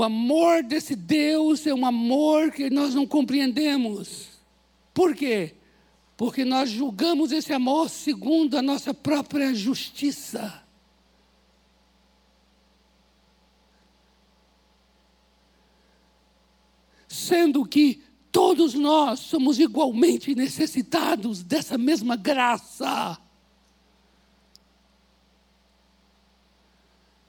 O 0.00 0.02
amor 0.02 0.62
desse 0.62 0.96
Deus 0.96 1.66
é 1.66 1.74
um 1.74 1.84
amor 1.84 2.52
que 2.52 2.70
nós 2.70 2.94
não 2.94 3.06
compreendemos. 3.06 4.30
Por 4.94 5.14
quê? 5.14 5.54
Porque 6.16 6.42
nós 6.42 6.70
julgamos 6.70 7.32
esse 7.32 7.52
amor 7.52 7.90
segundo 7.90 8.56
a 8.56 8.62
nossa 8.62 8.94
própria 8.94 9.52
justiça. 9.52 10.64
Sendo 17.06 17.66
que 17.66 18.02
todos 18.32 18.72
nós 18.72 19.20
somos 19.20 19.58
igualmente 19.58 20.34
necessitados 20.34 21.42
dessa 21.42 21.76
mesma 21.76 22.16
graça. 22.16 23.18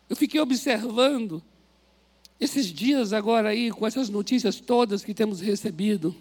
Eu 0.08 0.16
fiquei 0.16 0.40
observando 0.40 1.44
esses 2.42 2.66
dias 2.66 3.14
agora 3.14 3.50
aí, 3.50 3.70
com 3.70 3.86
essas 3.86 4.10
notícias 4.10 4.60
todas 4.60 5.04
que 5.04 5.14
temos 5.14 5.40
recebido, 5.40 6.16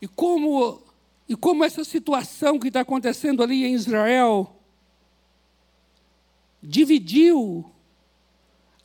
e 0.00 0.08
como, 0.08 0.82
e 1.28 1.36
como 1.36 1.62
essa 1.62 1.84
situação 1.84 2.58
que 2.58 2.66
está 2.66 2.80
acontecendo 2.80 3.44
ali 3.44 3.64
em 3.64 3.74
Israel 3.74 4.56
dividiu 6.60 7.64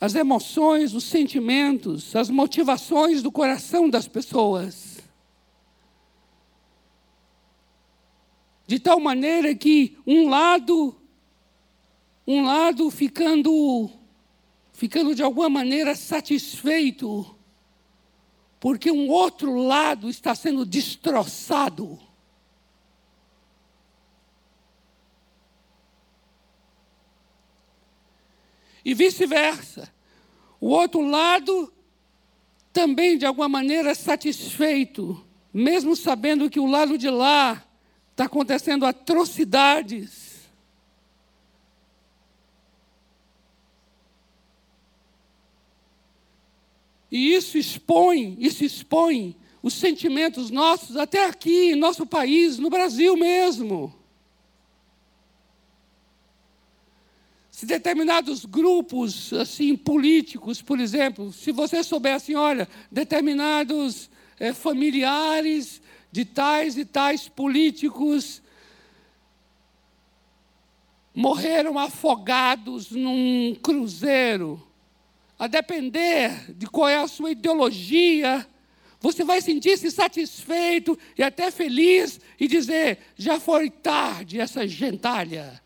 as 0.00 0.14
emoções, 0.14 0.94
os 0.94 1.02
sentimentos, 1.02 2.14
as 2.14 2.30
motivações 2.30 3.22
do 3.22 3.32
coração 3.32 3.90
das 3.90 4.06
pessoas. 4.06 4.87
De 8.68 8.78
tal 8.78 9.00
maneira 9.00 9.52
que 9.56 9.98
um 10.06 10.28
lado 10.28 10.94
um 12.24 12.44
lado 12.44 12.88
ficando 12.90 13.90
ficando 14.72 15.12
de 15.14 15.22
alguma 15.24 15.48
maneira 15.48 15.96
satisfeito 15.96 17.36
porque 18.60 18.90
um 18.90 19.08
outro 19.08 19.54
lado 19.54 20.08
está 20.08 20.34
sendo 20.34 20.66
destroçado. 20.66 21.98
E 28.84 28.94
vice-versa. 28.94 29.92
O 30.60 30.70
outro 30.70 31.00
lado 31.00 31.72
também 32.72 33.16
de 33.16 33.26
alguma 33.26 33.48
maneira 33.48 33.94
satisfeito, 33.94 35.24
mesmo 35.52 35.94
sabendo 35.94 36.50
que 36.50 36.58
o 36.58 36.66
lado 36.66 36.98
de 36.98 37.10
lá 37.10 37.67
Está 38.18 38.26
acontecendo 38.26 38.84
atrocidades. 38.84 40.40
E 47.08 47.32
isso 47.32 47.56
expõe, 47.56 48.36
isso 48.40 48.64
expõe 48.64 49.36
os 49.62 49.72
sentimentos 49.74 50.50
nossos 50.50 50.96
até 50.96 51.26
aqui, 51.26 51.70
em 51.70 51.76
nosso 51.76 52.04
país, 52.04 52.58
no 52.58 52.68
Brasil 52.68 53.16
mesmo. 53.16 53.94
Se 57.52 57.66
determinados 57.66 58.44
grupos 58.44 59.32
assim 59.32 59.76
políticos, 59.76 60.60
por 60.60 60.80
exemplo, 60.80 61.32
se 61.32 61.52
você 61.52 61.84
souber 61.84 62.16
assim, 62.16 62.34
olha, 62.34 62.68
determinados 62.90 64.10
é, 64.40 64.52
familiares 64.52 65.80
de 66.10 66.24
tais 66.24 66.76
e 66.76 66.84
tais 66.84 67.28
políticos 67.28 68.42
morreram 71.14 71.78
afogados 71.78 72.90
num 72.90 73.54
cruzeiro. 73.62 74.64
A 75.38 75.46
depender 75.46 76.52
de 76.54 76.66
qual 76.66 76.88
é 76.88 76.96
a 76.96 77.08
sua 77.08 77.30
ideologia, 77.30 78.46
você 79.00 79.22
vai 79.22 79.40
sentir-se 79.40 79.90
satisfeito 79.90 80.98
e 81.16 81.22
até 81.22 81.50
feliz 81.50 82.20
e 82.38 82.48
dizer: 82.48 82.98
já 83.16 83.38
foi 83.38 83.70
tarde 83.70 84.40
essa 84.40 84.66
gentalha. 84.66 85.62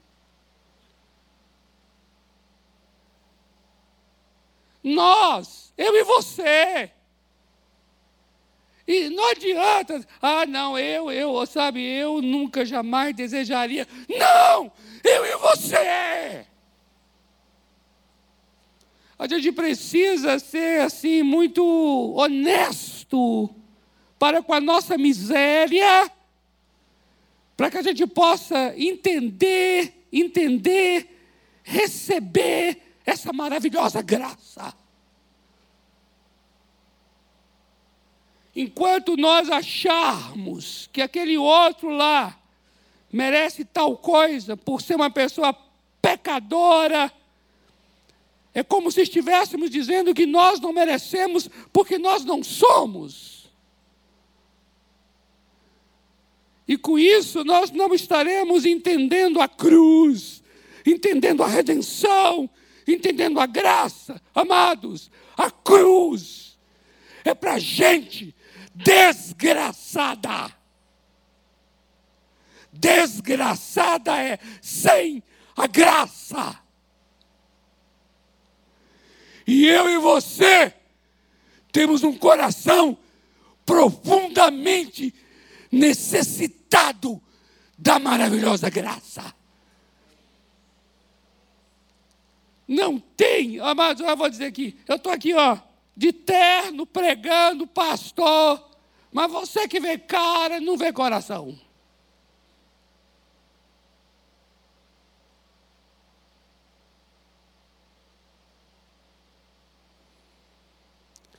Nós, 4.83 5.73
eu 5.79 5.95
e 5.95 6.03
você, 6.03 6.91
e 8.87 9.09
não 9.11 9.31
adianta, 9.31 10.05
ah, 10.21 10.45
não, 10.45 10.79
eu, 10.79 11.11
eu, 11.11 11.47
sabe, 11.47 11.81
eu 11.81 12.21
nunca 12.21 12.65
jamais 12.65 13.15
desejaria. 13.15 13.87
Não! 14.09 14.73
Eu 15.05 15.25
e 15.25 15.37
você! 15.37 16.47
A 19.19 19.29
gente 19.29 19.53
precisa 19.53 20.39
ser 20.41 20.81
assim 20.81 21.23
muito 21.23 21.65
honesto 22.17 23.49
para 24.19 24.43
com 24.43 24.53
a 24.53 24.61
nossa 24.61 24.99
miséria, 24.99 26.11
para 27.57 27.71
que 27.71 27.79
a 27.79 27.83
gente 27.83 28.05
possa 28.07 28.75
entender, 28.77 30.07
entender, 30.13 31.09
receber 31.63 32.79
essa 33.07 33.33
maravilhosa 33.33 34.03
graça. 34.03 34.75
Enquanto 38.55 39.17
nós 39.17 39.49
acharmos 39.51 40.89
que 40.93 41.01
aquele 41.01 41.39
outro 41.39 41.89
lá 41.89 42.39
merece 43.11 43.65
tal 43.65 43.97
coisa 43.97 44.57
por 44.57 44.83
ser 44.83 44.97
uma 44.97 45.11
pessoa 45.11 45.57
pecadora, 46.03 47.11
é 48.55 48.63
como 48.63 48.93
se 48.93 49.01
estivéssemos 49.01 49.71
dizendo 49.71 50.15
que 50.15 50.27
nós 50.27 50.61
não 50.61 50.73
merecemos 50.73 51.49
porque 51.73 51.99
nós 51.99 52.25
não 52.25 52.45
somos. 52.45 53.51
E 56.69 56.77
com 56.77 56.99
isso 56.99 57.45
nós 57.45 57.71
não 57.71 57.95
estaremos 57.95 58.67
entendendo 58.67 59.41
a 59.41 59.49
cruz, 59.49 60.43
entendendo 60.87 61.43
a 61.43 61.47
redenção, 61.47 62.49
entendendo 62.87 63.41
a 63.41 63.47
graça. 63.47 64.21
Amados, 64.35 65.11
a 65.37 65.51
cruz 65.51 66.59
é 67.25 67.35
para 67.35 67.59
gente 67.59 68.35
desgraçada. 68.75 70.53
Desgraçada 72.73 74.17
é 74.23 74.39
sem 74.61 75.23
a 75.57 75.67
graça. 75.67 76.59
E 79.47 79.67
eu 79.67 79.91
e 79.91 79.99
você 79.99 80.73
temos 81.71 82.03
um 82.03 82.17
coração 82.17 82.97
profundamente 83.65 85.15
necessitado 85.71 87.21
da 87.79 87.99
maravilhosa 87.99 88.71
graça. 88.71 89.35
Não 92.69 92.99
tem, 92.99 93.59
amados, 93.61 94.03
eu 94.03 94.17
vou 94.17 94.31
dizer 94.31 94.47
aqui, 94.47 94.79
eu 94.87 94.97
estou 94.97 95.13
aqui, 95.13 95.35
ó, 95.35 95.59
de 95.97 96.13
terno, 96.13 96.87
pregando, 96.87 97.67
pastor, 97.67 98.71
mas 99.13 99.31
você 99.31 99.69
que 99.69 99.79
vê 99.79 99.99
cara, 99.99 100.61
não 100.61 100.77
vê 100.77 100.93
coração. 100.93 101.59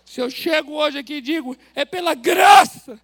Se 0.05 0.21
eu 0.21 0.29
chego 0.29 0.73
hoje 0.73 0.99
aqui 0.99 1.15
e 1.15 1.21
digo, 1.21 1.57
é 1.73 1.83
pela 1.83 2.13
graça, 2.13 3.01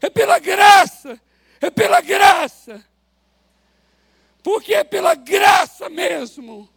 é 0.00 0.08
pela 0.08 0.38
graça, 0.38 1.20
é 1.60 1.68
pela 1.68 2.00
graça, 2.00 2.84
porque 4.40 4.72
é 4.72 4.84
pela 4.84 5.16
graça 5.16 5.88
mesmo. 5.88 6.72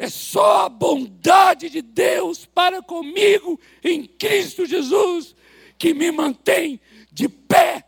É 0.00 0.08
só 0.08 0.64
a 0.64 0.68
bondade 0.70 1.68
de 1.68 1.82
Deus 1.82 2.46
para 2.46 2.80
comigo 2.80 3.60
em 3.84 4.06
Cristo 4.06 4.64
Jesus 4.64 5.36
que 5.76 5.92
me 5.92 6.10
mantém 6.10 6.80
de 7.12 7.28
pé, 7.28 7.84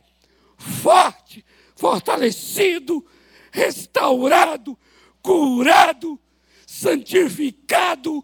forte, 0.59 1.43
fortalecido, 1.75 3.03
restaurado, 3.51 4.79
curado, 5.23 6.21
santificado. 6.67 8.23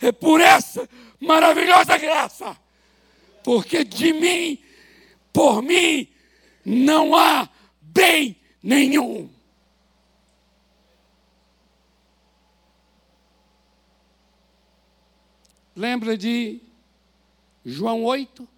É 0.00 0.12
por 0.12 0.40
essa 0.40 0.88
maravilhosa 1.18 1.98
graça, 1.98 2.56
porque 3.42 3.82
de 3.82 4.12
mim, 4.12 4.62
por 5.32 5.60
mim, 5.64 6.06
não 6.64 7.16
há 7.16 7.50
bem 7.82 8.36
nenhum. 8.62 9.33
Lembra 15.76 16.16
de 16.16 16.60
João 17.64 18.04
8? 18.04 18.48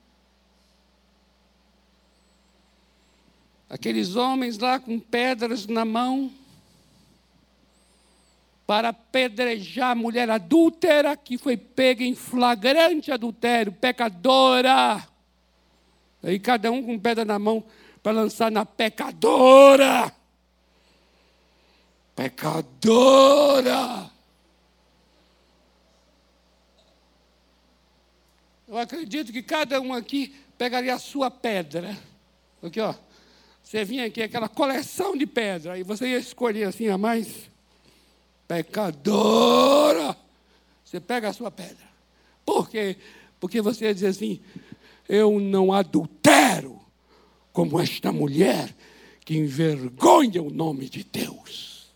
Aqueles 3.68 4.14
homens 4.16 4.58
lá 4.58 4.78
com 4.78 4.98
pedras 5.00 5.66
na 5.66 5.84
mão 5.84 6.30
para 8.66 8.90
apedrejar 8.90 9.92
a 9.92 9.94
mulher 9.94 10.28
adúltera 10.28 11.16
que 11.16 11.38
foi 11.38 11.56
pega 11.56 12.04
em 12.04 12.14
flagrante 12.14 13.12
adultério, 13.12 13.72
pecadora. 13.72 15.06
Aí 16.22 16.38
cada 16.38 16.70
um 16.70 16.82
com 16.82 16.98
pedra 16.98 17.24
na 17.24 17.38
mão 17.38 17.64
para 18.02 18.12
lançar 18.12 18.50
na 18.50 18.66
pecadora. 18.66 20.12
Pecadora. 22.14 24.10
Eu 28.68 28.78
acredito 28.78 29.32
que 29.32 29.42
cada 29.42 29.80
um 29.80 29.94
aqui 29.94 30.34
pegaria 30.58 30.94
a 30.94 30.98
sua 30.98 31.30
pedra. 31.30 31.96
Aqui, 32.62 32.80
ó. 32.80 32.94
Você 33.62 33.84
vinha 33.84 34.06
aqui, 34.06 34.22
aquela 34.22 34.48
coleção 34.48 35.16
de 35.16 35.26
pedra, 35.26 35.76
e 35.78 35.82
você 35.82 36.06
ia 36.06 36.18
escolher 36.18 36.64
assim 36.64 36.88
a 36.88 36.96
mais 36.96 37.50
pecadora. 38.46 40.16
Você 40.84 41.00
pega 41.00 41.28
a 41.28 41.32
sua 41.32 41.50
pedra. 41.50 41.84
Por 42.44 42.70
quê? 42.70 42.96
Porque 43.40 43.60
você 43.60 43.86
ia 43.86 43.94
dizer 43.94 44.08
assim: 44.08 44.40
eu 45.08 45.40
não 45.40 45.72
adultero 45.72 46.80
como 47.52 47.80
esta 47.80 48.12
mulher 48.12 48.74
que 49.24 49.36
envergonha 49.36 50.42
o 50.42 50.50
nome 50.50 50.88
de 50.88 51.02
Deus. 51.02 51.88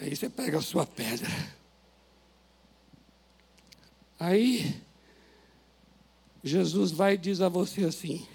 E 0.00 0.04
aí 0.04 0.16
você 0.16 0.30
pega 0.30 0.58
a 0.58 0.62
sua 0.62 0.86
pedra. 0.86 1.28
Aí, 4.18 4.80
Jesus 6.42 6.90
vai 6.92 7.14
e 7.14 7.18
diz 7.18 7.40
a 7.40 7.48
você 7.48 7.84
assim: 7.84 8.26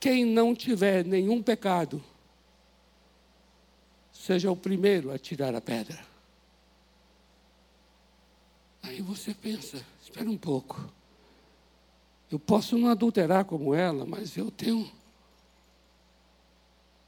quem 0.00 0.24
não 0.24 0.54
tiver 0.54 1.04
nenhum 1.04 1.42
pecado, 1.42 2.02
seja 4.12 4.50
o 4.50 4.56
primeiro 4.56 5.12
a 5.12 5.18
tirar 5.18 5.54
a 5.54 5.60
pedra. 5.60 6.04
Aí 8.82 9.00
você 9.00 9.32
pensa, 9.32 9.84
espera 10.02 10.28
um 10.28 10.36
pouco. 10.36 10.92
Eu 12.30 12.38
posso 12.38 12.76
não 12.76 12.88
adulterar 12.88 13.44
como 13.44 13.74
ela, 13.74 14.04
mas 14.04 14.36
eu 14.36 14.50
tenho. 14.50 14.90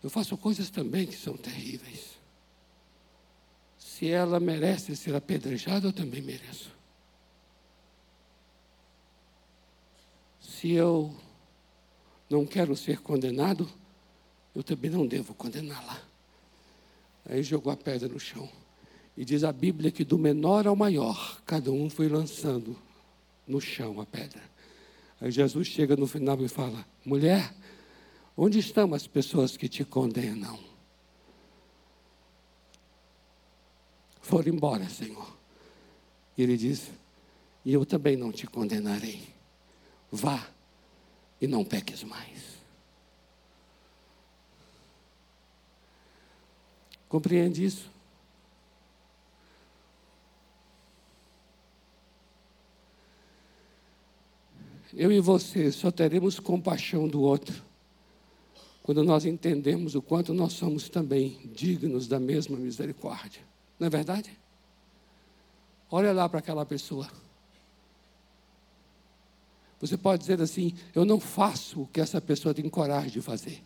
Eu 0.03 0.11
faço 0.11 0.37
coisas 0.37 0.71
também 0.71 1.07
que 1.07 1.17
são 1.17 1.37
terríveis. 1.37 2.15
Se 3.79 4.09
ela 4.09 4.39
merece 4.39 4.95
ser 4.95 5.15
apedrejada, 5.15 5.89
eu 5.89 5.93
também 5.93 6.23
mereço. 6.23 6.71
Se 10.65 10.73
eu 10.73 11.15
não 12.31 12.47
quero 12.47 12.75
ser 12.75 13.03
condenado, 13.03 13.69
eu 14.55 14.63
também 14.63 14.91
não 14.91 15.07
devo 15.07 15.35
condená-la. 15.35 16.01
Aí 17.27 17.43
jogou 17.43 17.71
a 17.71 17.77
pedra 17.77 18.09
no 18.09 18.19
chão. 18.19 18.49
E 19.15 19.27
diz 19.27 19.45
a 19.45 19.53
Bíblia 19.53 19.91
que 19.91 20.05
do 20.05 20.17
menor 20.17 20.67
ao 20.67 20.75
maior, 20.75 21.43
cada 21.45 21.71
um 21.71 21.91
foi 21.91 22.09
lançando 22.09 22.75
no 23.47 23.61
chão 23.61 24.01
a 24.01 24.07
pedra. 24.07 24.41
Aí 25.21 25.31
Jesus 25.31 25.69
chega 25.69 25.97
no 25.97 26.07
final 26.07 26.41
e 26.43 26.49
fala: 26.49 26.87
Mulher, 27.05 27.55
onde 28.35 28.59
estão 28.59 28.95
as 28.95 29.07
pessoas 29.07 29.59
que 29.59 29.69
te 29.69 29.85
condenam? 29.85 30.59
Foram 34.23 34.49
embora, 34.49 34.89
Senhor. 34.89 35.37
E 36.39 36.43
ele 36.43 36.57
diz: 36.57 36.91
E 37.67 37.75
eu 37.75 37.85
também 37.85 38.17
não 38.17 38.33
te 38.33 38.47
condenarei. 38.47 39.29
Vá 40.11 40.54
e 41.45 41.47
não 41.47 41.65
peques 41.65 42.03
mais. 42.03 42.55
Compreende 47.09 47.65
isso? 47.65 47.91
Eu 54.93 55.13
e 55.13 55.21
você 55.21 55.71
só 55.71 55.91
teremos 55.91 56.41
compaixão 56.41 57.07
do 57.07 57.21
outro 57.21 57.63
quando 58.83 59.03
nós 59.03 59.25
entendemos 59.25 59.95
o 59.95 60.03
quanto 60.03 60.33
nós 60.33 60.53
somos 60.55 60.89
também 60.89 61.39
dignos 61.55 62.07
da 62.07 62.19
mesma 62.19 62.57
misericórdia. 62.57 63.43
Não 63.79 63.87
é 63.87 63.91
verdade? 63.91 64.31
Olha 65.91 66.13
lá 66.13 66.29
para 66.29 66.39
aquela 66.39 66.65
pessoa. 66.65 67.09
Você 69.85 69.99
pode 69.99 70.23
dizer 70.23 70.41
assim: 70.41 70.73
Eu 70.95 71.05
não 71.05 71.21
faço 71.21 71.83
o 71.83 71.87
que 71.87 72.01
essa 72.01 72.19
pessoa 72.19 72.55
tem 72.55 72.67
coragem 72.71 73.11
de 73.11 73.21
fazer. 73.21 73.63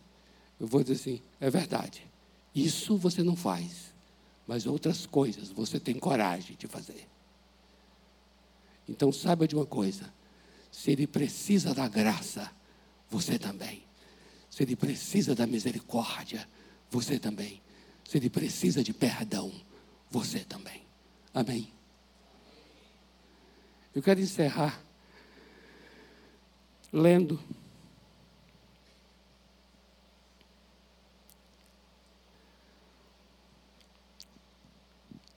Eu 0.59 0.67
vou 0.67 0.83
dizer 0.83 0.95
assim: 0.95 1.21
É 1.39 1.49
verdade. 1.49 2.05
Isso 2.53 2.97
você 2.97 3.23
não 3.23 3.37
faz, 3.37 3.93
mas 4.45 4.65
outras 4.65 5.05
coisas 5.05 5.47
você 5.47 5.79
tem 5.79 5.97
coragem 5.97 6.57
de 6.57 6.67
fazer. 6.67 7.07
Então 8.85 9.13
saiba 9.13 9.47
de 9.47 9.55
uma 9.55 9.65
coisa: 9.65 10.13
se 10.69 10.91
ele 10.91 11.07
precisa 11.07 11.73
da 11.73 11.87
graça, 11.87 12.51
você 13.09 13.39
também. 13.39 13.81
Se 14.49 14.63
ele 14.63 14.75
precisa 14.75 15.33
da 15.33 15.47
misericórdia, 15.47 16.45
você 16.91 17.17
também. 17.17 17.61
Se 18.03 18.17
ele 18.17 18.29
precisa 18.29 18.83
de 18.83 18.91
perdão, 18.91 19.53
você 20.11 20.39
também. 20.39 20.81
Amém. 21.33 21.71
Eu 23.95 24.03
quero 24.03 24.19
encerrar 24.19 24.88
lendo 26.91 27.39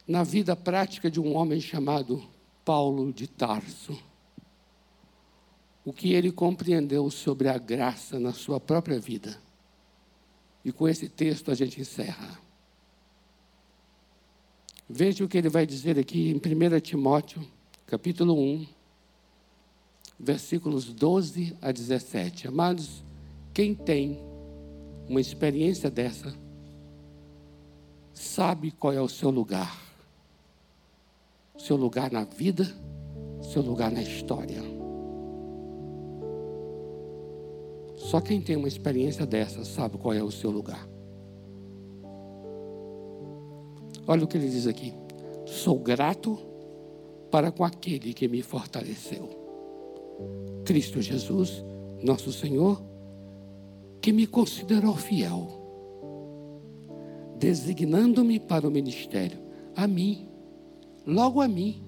na 0.06 0.22
vida 0.22 0.54
prática 0.54 1.10
de 1.10 1.20
um 1.20 1.34
homem 1.36 1.60
chamado 1.60 2.22
Paulo 2.64 3.12
de 3.12 3.26
Tarso. 3.26 3.98
O 5.84 5.92
que 5.92 6.12
ele 6.12 6.30
compreendeu 6.30 7.10
sobre 7.10 7.48
a 7.48 7.58
graça 7.58 8.18
na 8.18 8.32
sua 8.32 8.60
própria 8.60 9.00
vida. 9.00 9.40
E 10.64 10.70
com 10.70 10.88
esse 10.88 11.08
texto 11.08 11.50
a 11.50 11.54
gente 11.54 11.80
encerra. 11.80 12.38
Veja 14.88 15.24
o 15.24 15.28
que 15.28 15.38
ele 15.38 15.48
vai 15.48 15.66
dizer 15.66 15.98
aqui 15.98 16.30
em 16.30 16.36
1 16.36 16.80
Timóteo, 16.80 17.42
capítulo 17.86 18.38
1, 18.38 18.66
versículos 20.22 20.92
12 20.92 21.56
a 21.60 21.72
17. 21.72 22.48
Amados, 22.48 23.02
quem 23.52 23.74
tem 23.74 24.18
uma 25.08 25.20
experiência 25.20 25.90
dessa, 25.90 26.32
sabe 28.14 28.70
qual 28.70 28.92
é 28.92 29.00
o 29.00 29.08
seu 29.08 29.28
lugar 29.30 29.92
seu 31.62 31.76
lugar 31.76 32.10
na 32.10 32.24
vida, 32.24 32.64
seu 33.40 33.62
lugar 33.62 33.90
na 33.90 34.02
história. 34.02 34.60
Só 37.96 38.20
quem 38.20 38.40
tem 38.40 38.56
uma 38.56 38.68
experiência 38.68 39.24
dessa 39.24 39.64
sabe 39.64 39.96
qual 39.96 40.12
é 40.12 40.22
o 40.22 40.30
seu 40.30 40.50
lugar. 40.50 40.88
Olha 44.06 44.24
o 44.24 44.26
que 44.26 44.36
ele 44.36 44.48
diz 44.48 44.66
aqui. 44.66 44.92
Sou 45.46 45.78
grato 45.78 46.36
para 47.30 47.52
com 47.52 47.64
aquele 47.64 48.12
que 48.12 48.26
me 48.26 48.42
fortaleceu. 48.42 49.41
Cristo 50.72 51.02
Jesus, 51.02 51.62
nosso 52.02 52.32
Senhor, 52.32 52.82
que 54.00 54.10
me 54.10 54.26
considerou 54.26 54.96
fiel, 54.96 55.50
designando-me 57.38 58.40
para 58.40 58.66
o 58.66 58.70
ministério, 58.70 59.38
a 59.76 59.86
mim, 59.86 60.26
logo 61.06 61.42
a 61.42 61.46
mim, 61.46 61.82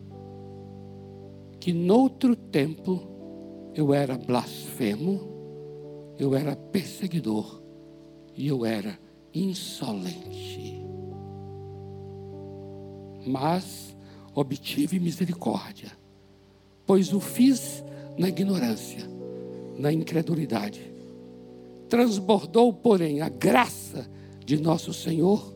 que 1.58 1.72
noutro 1.72 2.36
tempo 2.36 3.00
eu 3.74 3.94
era 3.94 4.18
blasfemo, 4.18 5.18
eu 6.18 6.34
era 6.34 6.54
perseguidor 6.54 7.62
e 8.36 8.48
eu 8.48 8.66
era 8.66 8.98
insolente. 9.32 10.78
Mas 13.26 13.96
obtive 14.34 15.00
misericórdia, 15.00 15.90
pois 16.84 17.14
o 17.14 17.18
fiz 17.18 17.82
na 18.18 18.28
ignorância, 18.28 19.08
na 19.76 19.92
incredulidade. 19.92 20.92
Transbordou, 21.88 22.72
porém, 22.72 23.20
a 23.20 23.28
graça 23.28 24.08
de 24.44 24.58
nosso 24.58 24.92
Senhor 24.92 25.54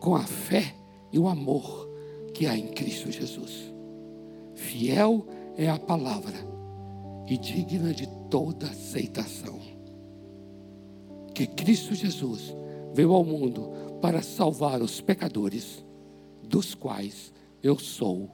com 0.00 0.14
a 0.14 0.24
fé 0.24 0.74
e 1.12 1.18
o 1.18 1.28
amor 1.28 1.88
que 2.34 2.46
há 2.46 2.56
em 2.56 2.68
Cristo 2.68 3.10
Jesus. 3.10 3.72
Fiel 4.54 5.26
é 5.56 5.68
a 5.68 5.78
palavra 5.78 6.36
e 7.26 7.36
digna 7.36 7.92
de 7.92 8.08
toda 8.30 8.66
aceitação. 8.66 9.58
Que 11.34 11.46
Cristo 11.46 11.94
Jesus 11.94 12.54
veio 12.94 13.12
ao 13.12 13.24
mundo 13.24 13.70
para 14.00 14.22
salvar 14.22 14.80
os 14.80 15.00
pecadores, 15.00 15.84
dos 16.42 16.74
quais 16.74 17.32
eu 17.62 17.78
sou 17.78 18.28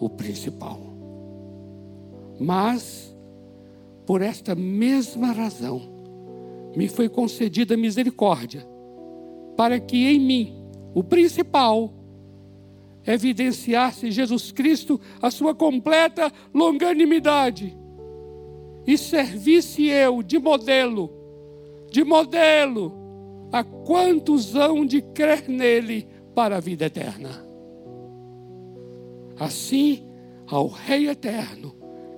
o 0.00 0.10
principal. 0.10 1.03
Mas, 2.38 3.14
Por 4.06 4.20
esta 4.20 4.54
mesma 4.54 5.32
razão, 5.32 5.80
me 6.76 6.88
foi 6.88 7.08
concedida 7.08 7.74
misericórdia, 7.74 8.66
para 9.56 9.80
que 9.80 10.06
em 10.06 10.20
mim, 10.20 10.54
o 10.94 11.02
principal, 11.02 11.90
evidenciasse 13.06 14.10
Jesus 14.10 14.50
Cristo 14.52 15.00
a 15.20 15.30
sua 15.30 15.54
completa 15.54 16.32
longanimidade 16.52 17.76
e 18.86 18.98
servisse 18.98 19.86
eu 19.86 20.22
de 20.22 20.38
modelo, 20.38 21.10
de 21.90 22.04
modelo, 22.04 22.92
a 23.52 23.62
quantos 23.62 24.54
hão 24.54 24.84
de 24.84 25.00
crer 25.00 25.48
nele 25.48 26.06
para 26.34 26.56
a 26.56 26.60
vida 26.60 26.86
eterna. 26.86 27.44
Assim, 29.38 30.06
ao 30.46 30.66
Rei 30.66 31.08
eterno, 31.08 31.74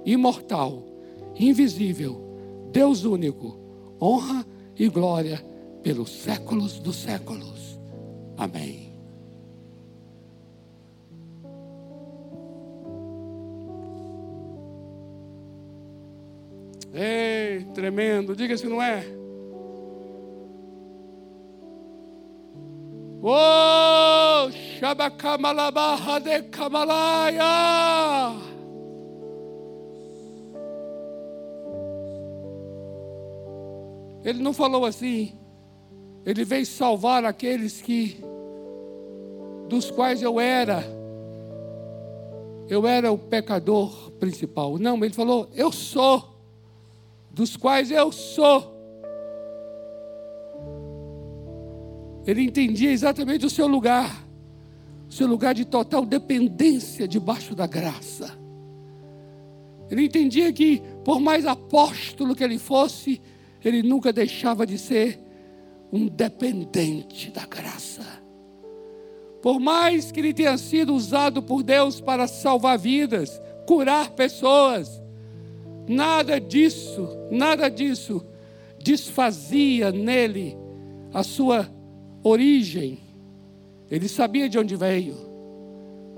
imortal, 0.07 0.85
invisível, 1.35 2.23
Deus 2.73 3.05
único, 3.05 3.59
honra 4.01 4.47
e 4.79 4.89
glória 4.89 5.45
pelos 5.83 6.11
séculos 6.11 6.79
dos 6.79 6.97
séculos. 6.97 7.79
Amém. 8.39 8.87
Ei, 16.95 17.65
tremendo, 17.75 18.35
diga 18.35 18.57
se 18.57 18.67
não 18.67 18.81
é. 18.81 19.05
Oh, 23.23 24.51
Shabakamalabah 24.79 26.21
Ele 34.27 34.43
não 34.43 34.53
falou 34.53 34.85
assim. 34.85 35.33
Ele 36.25 36.45
veio 36.45 36.67
salvar 36.67 37.25
aqueles 37.25 37.81
que 37.81 38.21
dos 39.69 39.89
quais 39.89 40.21
eu 40.21 40.41
era 40.41 40.85
eu 42.69 42.85
era 42.85 43.13
o 43.13 43.17
pecador 43.17 44.11
principal. 44.19 44.77
Não, 44.79 44.97
ele 45.05 45.15
falou: 45.15 45.49
"Eu 45.55 45.71
sou 45.71 46.37
dos 47.31 47.57
quais 47.57 47.93
eu 47.93 48.11
sou". 48.11 48.75
Ele 52.27 52.43
entendia 52.43 52.91
exatamente 52.91 53.47
o 53.47 53.51
seu 53.51 53.69
lugar, 53.69 54.27
o 55.09 55.13
seu 55.13 55.29
lugar 55.29 55.55
de 55.55 55.65
total 55.65 56.05
dependência 56.05 57.07
debaixo 57.07 57.55
da 57.55 57.69
graça. 57.69 58.37
Ele 59.89 60.07
entendia 60.07 60.53
que, 60.53 60.83
por 61.05 61.21
mais 61.21 61.47
apóstolo 61.47 62.35
que 62.35 62.43
ele 62.43 62.59
fosse, 62.59 63.21
ele 63.65 63.83
nunca 63.83 64.13
deixava 64.13 64.67
de 64.67 64.79
ser 64.79 65.19
um 65.93 66.07
dependente 66.07 67.31
da 67.31 67.47
graça. 67.47 68.05
Por 69.43 69.61
mais 69.61 70.11
que 70.11 70.21
ele 70.21 70.35
tenha 70.35 70.59
sido 70.59 70.95
usado 70.95 71.43
por 71.43 71.63
Deus 71.63 72.01
para 72.01 72.27
salvar 72.27 72.79
vidas, 72.79 73.41
curar 73.67 74.11
pessoas, 74.11 75.01
nada 75.89 76.41
disso, 76.41 77.09
nada 77.31 77.69
disso 77.69 78.25
desfazia 78.83 79.91
nele 79.91 80.57
a 81.13 81.23
sua 81.23 81.69
origem. 82.23 82.99
Ele 83.91 84.09
sabia 84.09 84.49
de 84.49 84.59
onde 84.59 84.77
veio. 84.77 85.17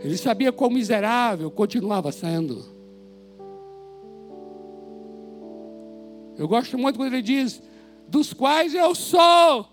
Ele 0.01 0.17
sabia 0.17 0.53
quão 0.53 0.71
miserável 0.71 1.51
continuava 1.51 2.13
sendo. 2.13 2.78
Eu 6.39 6.47
gosto 6.47 6.79
muito 6.79 6.97
quando 6.97 7.13
ele 7.13 7.23
diz: 7.23 7.61
dos 8.07 8.33
quais 8.33 8.73
eu 8.75 8.95
sou. 8.95 9.69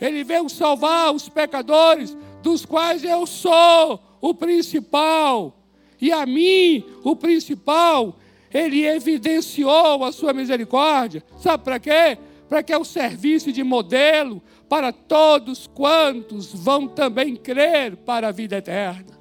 Ele 0.00 0.24
veio 0.24 0.48
salvar 0.48 1.14
os 1.14 1.28
pecadores, 1.28 2.16
dos 2.42 2.66
quais 2.66 3.04
eu 3.04 3.26
sou 3.26 4.02
o 4.20 4.34
principal. 4.34 5.56
E 6.00 6.10
a 6.10 6.26
mim, 6.26 6.82
o 7.04 7.14
principal, 7.14 8.16
ele 8.52 8.86
evidenciou 8.86 10.02
a 10.04 10.10
sua 10.10 10.32
misericórdia. 10.32 11.22
Sabe 11.38 11.62
para 11.62 11.78
quê? 11.78 12.18
Para 12.48 12.62
que 12.62 12.72
é 12.72 12.78
o 12.78 12.84
serviço 12.84 13.52
de 13.52 13.62
modelo 13.62 14.42
para 14.68 14.92
todos 14.92 15.66
quantos 15.66 16.52
vão 16.52 16.88
também 16.88 17.36
crer 17.36 17.96
para 17.96 18.28
a 18.28 18.32
vida 18.32 18.56
eterna. 18.56 19.20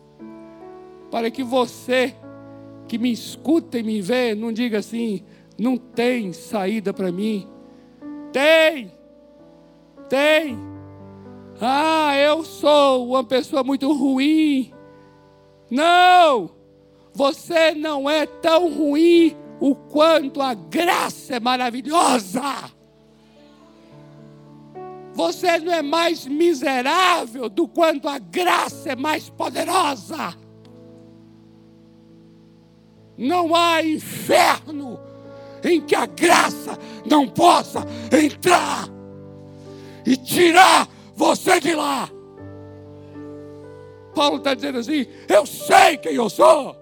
Para 1.12 1.30
que 1.30 1.44
você 1.44 2.16
que 2.88 2.98
me 2.98 3.12
escuta 3.12 3.78
e 3.78 3.84
me 3.84 4.02
vê, 4.02 4.34
não 4.34 4.52
diga 4.52 4.80
assim: 4.80 5.24
não 5.60 5.78
tem 5.78 6.32
saída 6.34 6.94
para 6.94 7.12
mim. 7.12 7.48
Tem, 8.32 8.92
tem. 10.08 10.58
Ah, 11.60 12.16
eu 12.16 12.44
sou 12.44 13.10
uma 13.10 13.24
pessoa 13.24 13.64
muito 13.64 13.92
ruim. 13.92 14.74
Não, 15.70 16.52
você 17.14 17.74
não 17.74 18.10
é 18.10 18.26
tão 18.26 18.74
ruim 18.74 19.36
o 19.60 19.76
quanto 19.76 20.42
a 20.42 20.54
graça 20.54 21.36
é 21.36 21.40
maravilhosa. 21.40 22.72
Você 25.14 25.60
não 25.60 25.74
é 25.74 25.82
mais 25.82 26.26
miserável 26.26 27.50
do 27.50 27.68
quanto 27.68 28.08
a 28.08 28.18
graça 28.18 28.92
é 28.92 28.96
mais 28.96 29.30
poderosa. 29.30 30.38
Não 33.18 33.54
há 33.54 33.84
inferno 33.84 35.09
em 35.64 35.82
que 35.82 35.96
a 35.96 36.06
graça 36.06 36.78
não 37.06 37.28
possa 37.28 37.86
entrar 38.12 38.88
e 40.06 40.16
tirar 40.16 40.88
você 41.16 41.60
de 41.60 41.74
lá. 41.74 42.10
Paulo 44.14 44.38
está 44.38 44.54
dizendo 44.54 44.80
assim: 44.80 45.06
eu 45.28 45.46
sei 45.46 45.98
quem 45.98 46.14
eu 46.14 46.30
sou, 46.30 46.76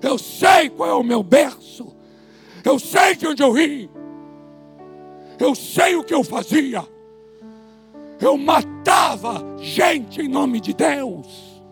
eu 0.00 0.18
sei 0.18 0.70
qual 0.70 0.88
é 0.88 0.94
o 0.94 1.02
meu 1.02 1.22
berço, 1.22 1.94
eu 2.64 2.78
sei 2.78 3.14
de 3.16 3.26
onde 3.26 3.42
eu 3.42 3.52
vim, 3.52 3.88
eu 5.38 5.54
sei 5.54 5.96
o 5.96 6.04
que 6.04 6.14
eu 6.14 6.22
fazia, 6.22 6.84
eu 8.20 8.36
matava 8.36 9.44
gente 9.58 10.20
em 10.20 10.28
nome 10.28 10.60
de 10.60 10.72
Deus, 10.72 11.62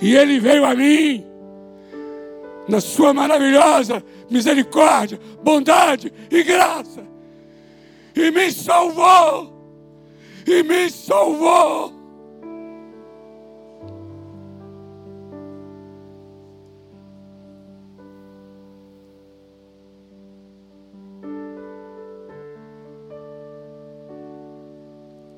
e 0.00 0.14
Ele 0.16 0.40
veio 0.40 0.64
a 0.64 0.74
mim 0.74 1.35
na 2.68 2.80
sua 2.80 3.12
maravilhosa 3.14 4.02
misericórdia, 4.30 5.20
bondade 5.42 6.12
e 6.30 6.42
graça. 6.42 7.04
E 8.14 8.30
me 8.30 8.50
salvou. 8.50 9.54
E 10.46 10.62
me 10.62 10.90
salvou. 10.90 11.94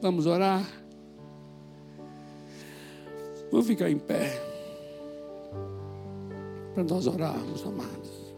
Vamos 0.01 0.27
orar. 0.27 0.65
Vou 3.51 3.63
ficar 3.63 3.91
em 3.91 3.99
pé 3.99 4.48
para 6.79 6.95
nós 6.95 7.09
orarmos, 7.09 7.67
amados. 7.67 8.29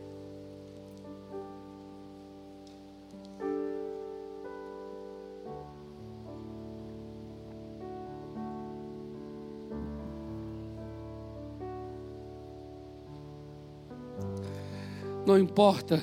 Não 15.27 15.39
importa 15.39 16.03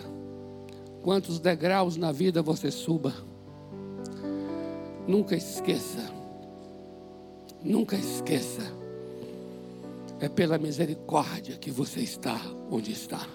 quantos 1.02 1.40
degraus 1.40 1.98
na 1.98 2.12
vida 2.12 2.44
você 2.44 2.70
suba, 2.70 3.16
nunca 5.08 5.36
esqueça, 5.36 6.04
nunca 7.64 7.96
esqueça 7.96 8.62
é 10.20 10.28
pela 10.28 10.58
misericórdia 10.58 11.58
que 11.58 11.70
você 11.70 12.00
está 12.00 12.40
onde 12.72 12.92
está. 12.92 13.28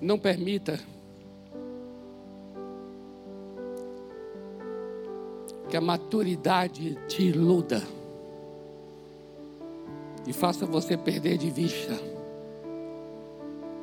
Não 0.00 0.18
permita 0.18 0.78
que 5.68 5.76
a 5.76 5.80
maturidade 5.80 6.96
te 7.08 7.22
iluda 7.22 7.82
e 10.26 10.32
faça 10.32 10.66
você 10.66 10.96
perder 10.96 11.38
de 11.38 11.50
vista 11.50 11.92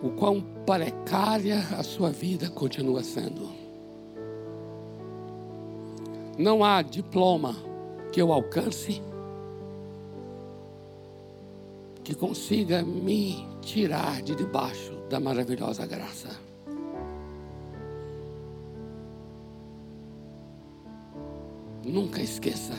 o 0.01 0.10
quão 0.12 0.41
precária 0.66 1.60
a 1.78 1.84
sua 1.84 2.10
vida 2.10 2.49
continua 2.49 3.04
sendo. 3.04 3.62
Não 6.38 6.64
há 6.64 6.82
diploma 6.82 7.56
que 8.12 8.22
eu 8.22 8.32
alcance. 8.32 9.02
que 12.04 12.14
consiga 12.14 12.84
me 12.84 13.48
tirar 13.62 14.22
de 14.22 14.36
debaixo 14.36 14.94
da 15.10 15.20
maravilhosa 15.20 15.86
graça. 15.86 16.30
Nunca 21.86 22.22
esqueça. 22.22 22.74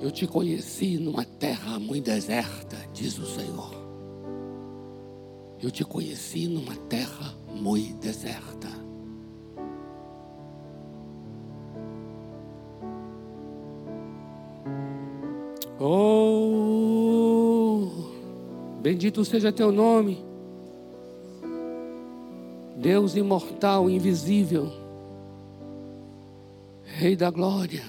Eu 0.00 0.10
te 0.10 0.26
conheci 0.26 0.98
numa 0.98 1.24
terra 1.24 1.78
muito 1.78 2.06
deserta, 2.06 2.76
diz 2.92 3.18
o 3.18 3.26
Senhor. 3.26 3.70
Eu 5.62 5.70
te 5.70 5.84
conheci 5.84 6.48
numa 6.48 6.74
terra 6.88 7.34
muito 7.54 7.98
deserta. 7.98 8.81
Bendito 18.82 19.24
seja 19.24 19.52
teu 19.52 19.70
nome, 19.70 20.22
Deus 22.76 23.14
imortal, 23.16 23.88
invisível, 23.88 24.82
Rei 26.84 27.16
da 27.16 27.30
glória. 27.30 27.82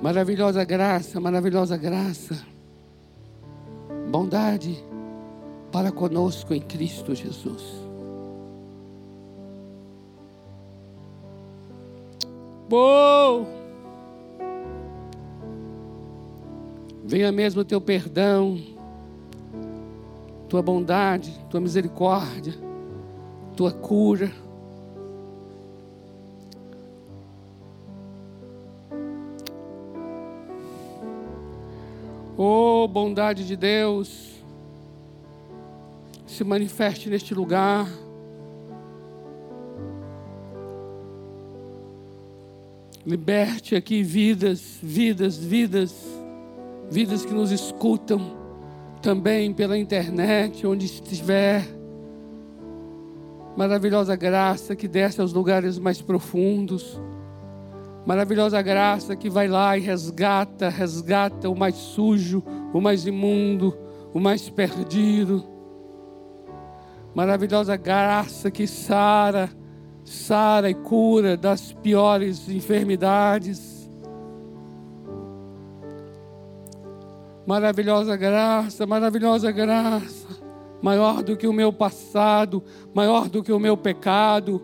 Maravilhosa 0.00 0.64
graça, 0.64 1.18
maravilhosa 1.18 1.76
graça. 1.76 2.46
Bondade 4.10 4.82
para 5.72 5.90
conosco 5.90 6.54
em 6.54 6.60
Cristo 6.60 7.14
Jesus. 7.14 7.62
Bom. 12.68 13.53
Venha 17.04 17.30
mesmo 17.30 17.60
o 17.60 17.64
teu 17.64 17.80
perdão, 17.80 18.58
tua 20.48 20.62
bondade, 20.62 21.32
tua 21.50 21.60
misericórdia, 21.60 22.54
tua 23.54 23.70
cura 23.70 24.32
Oh, 32.36 32.88
bondade 32.88 33.46
de 33.46 33.54
Deus, 33.54 34.32
se 36.26 36.42
manifeste 36.42 37.08
neste 37.08 37.32
lugar. 37.32 37.88
Liberte 43.06 43.76
aqui 43.76 44.02
vidas, 44.02 44.78
vidas, 44.82 45.38
vidas, 45.38 45.94
vidas 46.94 47.24
que 47.24 47.34
nos 47.34 47.50
escutam 47.50 48.20
também 49.02 49.52
pela 49.52 49.76
internet, 49.76 50.66
onde 50.66 50.86
estiver. 50.86 51.66
Maravilhosa 53.56 54.14
graça 54.14 54.76
que 54.76 54.86
desce 54.86 55.20
aos 55.20 55.32
lugares 55.32 55.78
mais 55.78 56.00
profundos 56.00 57.00
maravilhosa 58.06 58.60
graça 58.60 59.16
que 59.16 59.30
vai 59.30 59.48
lá 59.48 59.76
e 59.78 59.80
resgata, 59.80 60.68
resgata 60.68 61.48
o 61.48 61.56
mais 61.56 61.74
sujo, 61.74 62.42
o 62.72 62.80
mais 62.80 63.06
imundo, 63.06 63.76
o 64.12 64.20
mais 64.20 64.50
perdido. 64.50 65.44
Maravilhosa 67.14 67.76
graça 67.76 68.50
que 68.50 68.66
sara, 68.66 69.48
sara 70.04 70.68
e 70.68 70.74
cura 70.74 71.36
das 71.36 71.72
piores 71.72 72.48
enfermidades. 72.48 73.83
Maravilhosa 77.46 78.16
graça, 78.16 78.86
maravilhosa 78.86 79.52
graça, 79.52 80.28
maior 80.82 81.22
do 81.22 81.36
que 81.36 81.46
o 81.46 81.52
meu 81.52 81.72
passado, 81.72 82.62
maior 82.94 83.28
do 83.28 83.42
que 83.42 83.52
o 83.52 83.58
meu 83.58 83.76
pecado 83.76 84.62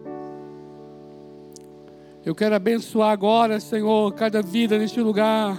eu 2.23 2.35
quero 2.35 2.55
abençoar 2.55 3.13
agora, 3.13 3.59
Senhor, 3.59 4.13
cada 4.13 4.43
vida 4.43 4.79
neste 4.79 5.01
lugar. 5.01 5.59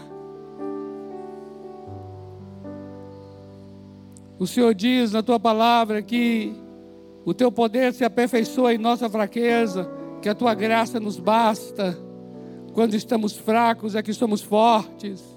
O 4.37 4.45
Senhor 4.45 4.73
diz 4.75 5.11
na 5.11 5.23
tua 5.23 5.39
palavra 5.39 6.03
que 6.03 6.53
o 7.25 7.33
teu 7.33 7.51
poder 7.51 7.93
se 7.93 8.03
aperfeiçoa 8.03 8.75
em 8.75 8.77
nossa 8.77 9.09
fraqueza, 9.09 9.89
que 10.21 10.29
a 10.29 10.35
tua 10.35 10.53
graça 10.53 10.99
nos 10.99 11.19
basta. 11.19 11.97
Quando 12.73 12.93
estamos 12.93 13.35
fracos 13.35 13.95
é 13.95 14.03
que 14.03 14.13
somos 14.13 14.41
fortes. 14.43 15.30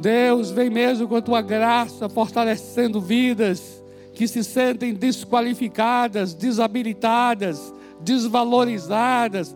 Deus, 0.00 0.50
vem 0.50 0.70
mesmo 0.70 1.06
com 1.06 1.16
a 1.16 1.22
tua 1.22 1.42
graça 1.42 2.08
fortalecendo 2.08 3.00
vidas 3.00 3.82
que 4.14 4.26
se 4.26 4.42
sentem 4.42 4.94
desqualificadas, 4.94 6.34
desabilitadas, 6.34 7.72
desvalorizadas, 8.00 9.54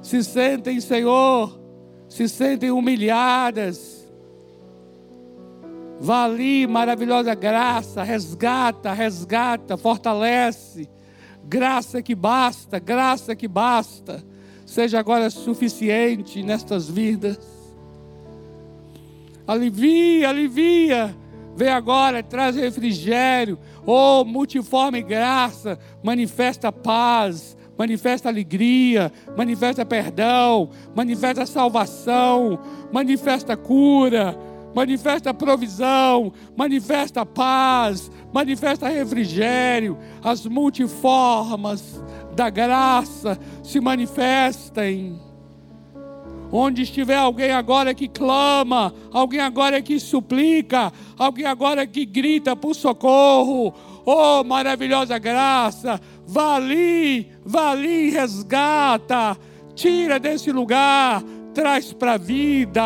se 0.00 0.22
sentem, 0.22 0.80
Senhor, 0.80 1.58
se 2.08 2.28
sentem 2.28 2.70
humilhadas. 2.70 4.06
Vá 5.98 6.24
ali, 6.24 6.66
maravilhosa 6.66 7.34
graça, 7.34 8.02
resgata, 8.02 8.92
resgata, 8.92 9.76
fortalece. 9.76 10.88
Graça 11.44 12.02
que 12.02 12.14
basta, 12.14 12.78
graça 12.78 13.34
que 13.34 13.48
basta. 13.48 14.22
Seja 14.64 14.98
agora 15.00 15.30
suficiente 15.30 16.42
nestas 16.42 16.88
vidas. 16.88 17.55
Alivia, 19.46 20.28
alivia. 20.28 21.16
Vem 21.56 21.68
agora, 21.68 22.22
traz 22.22 22.56
refrigério. 22.56 23.58
Oh, 23.86 24.24
multiforme 24.24 25.00
graça, 25.02 25.78
manifesta 26.02 26.70
paz, 26.70 27.56
manifesta 27.78 28.28
alegria, 28.28 29.12
manifesta 29.36 29.84
perdão, 29.84 30.70
manifesta 30.94 31.46
salvação, 31.46 32.58
manifesta 32.92 33.56
cura, 33.56 34.36
manifesta 34.74 35.32
provisão, 35.32 36.32
manifesta 36.54 37.24
paz, 37.24 38.10
manifesta 38.32 38.88
refrigério, 38.88 39.96
as 40.22 40.44
multiformas 40.44 42.02
da 42.34 42.50
graça 42.50 43.38
se 43.62 43.80
manifestem. 43.80 45.25
Onde 46.58 46.80
estiver 46.80 47.18
alguém 47.18 47.52
agora 47.52 47.92
que 47.92 48.08
clama, 48.08 48.94
alguém 49.12 49.40
agora 49.40 49.82
que 49.82 50.00
suplica, 50.00 50.90
alguém 51.18 51.44
agora 51.44 51.86
que 51.86 52.06
grita 52.06 52.56
por 52.56 52.74
socorro, 52.74 53.74
oh 54.06 54.42
maravilhosa 54.42 55.18
graça, 55.18 56.00
vá 56.26 56.56
ali, 56.56 57.30
vá 57.44 57.72
ali, 57.72 58.08
resgata, 58.08 59.36
tira 59.74 60.18
desse 60.18 60.50
lugar, 60.50 61.22
traz 61.52 61.92
para 61.92 62.14
a 62.14 62.16
vida. 62.16 62.82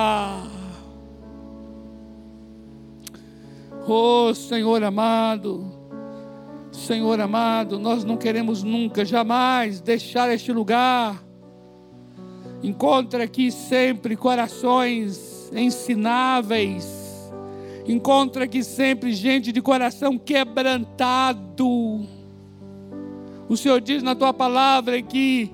Oh 3.86 4.34
Senhor 4.34 4.82
amado, 4.82 5.72
Senhor 6.72 7.20
amado, 7.20 7.78
nós 7.78 8.02
não 8.02 8.16
queremos 8.16 8.64
nunca, 8.64 9.04
jamais 9.04 9.80
deixar 9.80 10.28
este 10.32 10.52
lugar. 10.52 11.29
Encontra 12.62 13.24
aqui 13.24 13.50
sempre 13.50 14.16
corações 14.16 15.50
ensináveis. 15.52 16.86
Encontra 17.86 18.44
aqui 18.44 18.62
sempre 18.62 19.12
gente 19.12 19.52
de 19.52 19.60
coração 19.62 20.18
quebrantado 20.18 22.00
o 23.50 23.56
Senhor 23.56 23.80
diz 23.80 24.00
na 24.00 24.14
tua 24.14 24.32
palavra 24.32 25.02
que 25.02 25.50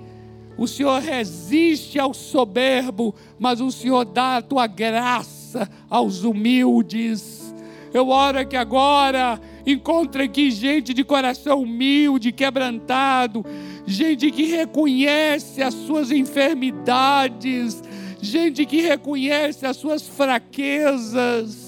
o 0.59 0.69
Senhor 0.69 1.01
resiste 1.01 1.99
ao 1.99 2.13
soberbo, 2.13 3.15
mas 3.39 3.59
o 3.59 3.73
Senhor 3.73 4.05
dá 4.05 4.37
a 4.37 4.43
tua 4.43 4.67
graça 4.67 5.67
aos 5.89 6.23
humildes. 6.23 7.55
Eu 7.95 8.11
oro 8.11 8.47
que 8.47 8.55
agora 8.55 9.41
encontre 9.67 10.25
aqui 10.25 10.51
gente 10.51 10.93
de 10.93 11.03
coração 11.05 11.63
humilde, 11.63 12.33
quebrantado, 12.33 13.43
gente 13.87 14.30
que 14.30 14.45
reconhece 14.47 15.62
as 15.62 15.74
suas 15.74 16.11
enfermidades, 16.11 17.82
gente 18.20 18.66
que 18.66 18.80
reconhece 18.80 19.64
as 19.64 19.76
suas 19.76 20.07
fraquezas 20.07 21.66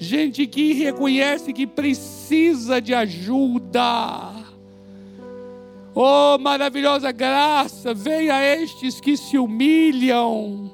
gente 0.00 0.46
que 0.46 0.72
reconhece 0.72 1.52
que 1.52 1.66
precisa 1.66 2.80
de 2.80 2.94
ajuda. 2.94 4.32
Oh, 5.94 6.38
maravilhosa 6.40 7.12
graça, 7.12 7.92
venha 7.92 8.36
a 8.36 8.42
estes 8.42 8.98
que 8.98 9.14
se 9.14 9.36
humilham. 9.36 10.70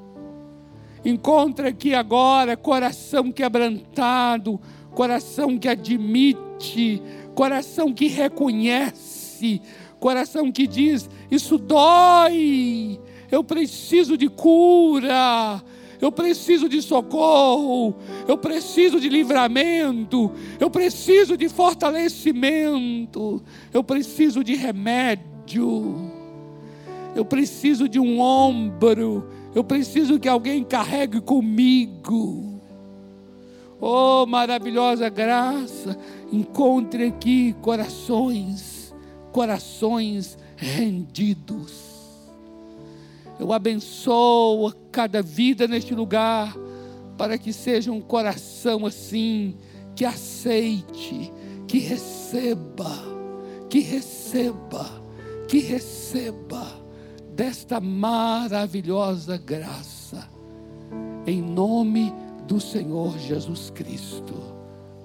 Encontra 1.03 1.69
aqui 1.69 1.93
agora 1.93 2.55
coração 2.55 3.29
quebrantado, 3.29 4.59
coração 4.95 5.57
que 5.57 5.67
admite, 5.67 7.01
coração 7.35 7.93
que 7.93 8.07
reconhece, 8.07 9.16
coração 9.99 10.51
que 10.51 10.67
diz: 10.67 11.09
Isso 11.29 11.57
dói, 11.57 12.99
eu 13.31 13.43
preciso 13.43 14.17
de 14.17 14.29
cura, 14.29 15.61
eu 15.99 16.11
preciso 16.11 16.69
de 16.69 16.81
socorro, 16.81 17.95
eu 18.27 18.37
preciso 18.37 18.99
de 18.99 19.09
livramento, 19.09 20.31
eu 20.59 20.69
preciso 20.69 21.35
de 21.35 21.49
fortalecimento, 21.49 23.41
eu 23.73 23.83
preciso 23.83 24.43
de 24.43 24.55
remédio, 24.55 26.11
eu 27.15 27.25
preciso 27.25 27.89
de 27.89 27.99
um 27.99 28.19
ombro, 28.19 29.27
eu 29.55 29.63
preciso 29.63 30.19
que 30.19 30.27
alguém 30.27 30.63
carregue 30.63 31.19
comigo. 31.19 32.61
Oh, 33.79 34.25
maravilhosa 34.25 35.07
graça, 35.07 35.97
encontre 36.31 37.05
aqui 37.05 37.55
corações, 37.61 38.76
corações 39.31 40.37
rendidos 40.55 41.87
eu 43.39 43.53
abençoo 43.53 44.73
cada 44.91 45.21
vida 45.21 45.67
neste 45.67 45.93
lugar, 45.93 46.55
para 47.17 47.37
que 47.37 47.53
seja 47.53 47.91
um 47.91 48.01
coração 48.01 48.85
assim, 48.85 49.55
que 49.95 50.03
aceite, 50.05 51.31
que 51.67 51.79
receba, 51.79 52.91
que 53.69 53.79
receba, 53.79 54.85
que 55.47 55.59
receba 55.59 56.67
desta 57.35 57.79
maravilhosa 57.79 59.37
graça, 59.37 60.27
em 61.27 61.41
nome 61.41 62.11
do 62.47 62.59
Senhor 62.59 63.17
Jesus 63.19 63.69
Cristo. 63.69 64.33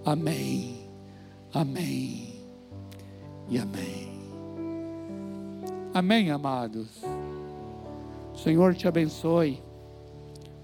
Amém, 0.04 0.88
amém 1.52 2.40
e 3.48 3.58
amém. 3.58 4.11
Amém, 5.94 6.30
amados. 6.30 6.88
O 8.32 8.38
Senhor 8.38 8.74
te 8.74 8.88
abençoe. 8.88 9.62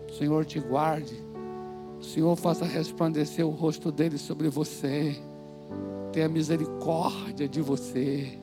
O 0.08 0.12
Senhor 0.14 0.46
te 0.46 0.58
guarde. 0.58 1.22
O 2.00 2.02
Senhor 2.02 2.34
faça 2.34 2.64
resplandecer 2.64 3.46
o 3.46 3.50
rosto 3.50 3.92
dele 3.92 4.16
sobre 4.16 4.48
você. 4.48 5.20
Tenha 6.14 6.30
misericórdia 6.30 7.46
de 7.46 7.60
você 7.60 8.38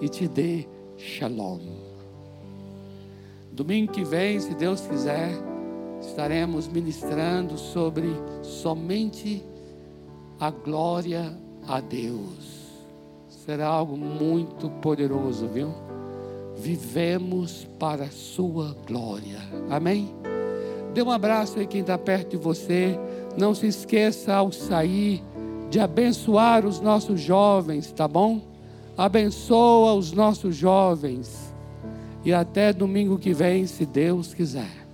e 0.00 0.08
te 0.08 0.26
dê 0.26 0.66
shalom. 0.96 1.60
Domingo 3.52 3.92
que 3.92 4.02
vem, 4.02 4.40
se 4.40 4.54
Deus 4.54 4.80
quiser, 4.80 5.32
estaremos 6.00 6.66
ministrando 6.66 7.58
sobre 7.58 8.08
somente 8.42 9.44
a 10.40 10.50
glória 10.50 11.36
a 11.68 11.78
Deus. 11.78 12.56
Será 13.28 13.66
algo 13.66 13.98
muito 13.98 14.70
poderoso, 14.80 15.46
viu? 15.48 15.85
Vivemos 16.56 17.66
para 17.78 18.04
a 18.04 18.10
sua 18.10 18.76
glória. 18.86 19.38
Amém? 19.70 20.08
Dê 20.94 21.02
um 21.02 21.10
abraço 21.10 21.58
aí 21.58 21.66
quem 21.66 21.82
está 21.82 21.98
perto 21.98 22.30
de 22.30 22.36
você. 22.36 22.98
Não 23.36 23.54
se 23.54 23.66
esqueça 23.66 24.34
ao 24.34 24.50
sair 24.50 25.22
de 25.68 25.78
abençoar 25.78 26.64
os 26.64 26.80
nossos 26.80 27.20
jovens, 27.20 27.92
tá 27.92 28.08
bom? 28.08 28.40
Abençoa 28.96 29.92
os 29.94 30.12
nossos 30.12 30.56
jovens. 30.56 31.54
E 32.24 32.32
até 32.32 32.72
domingo 32.72 33.18
que 33.18 33.34
vem, 33.34 33.66
se 33.66 33.84
Deus 33.84 34.32
quiser. 34.32 34.85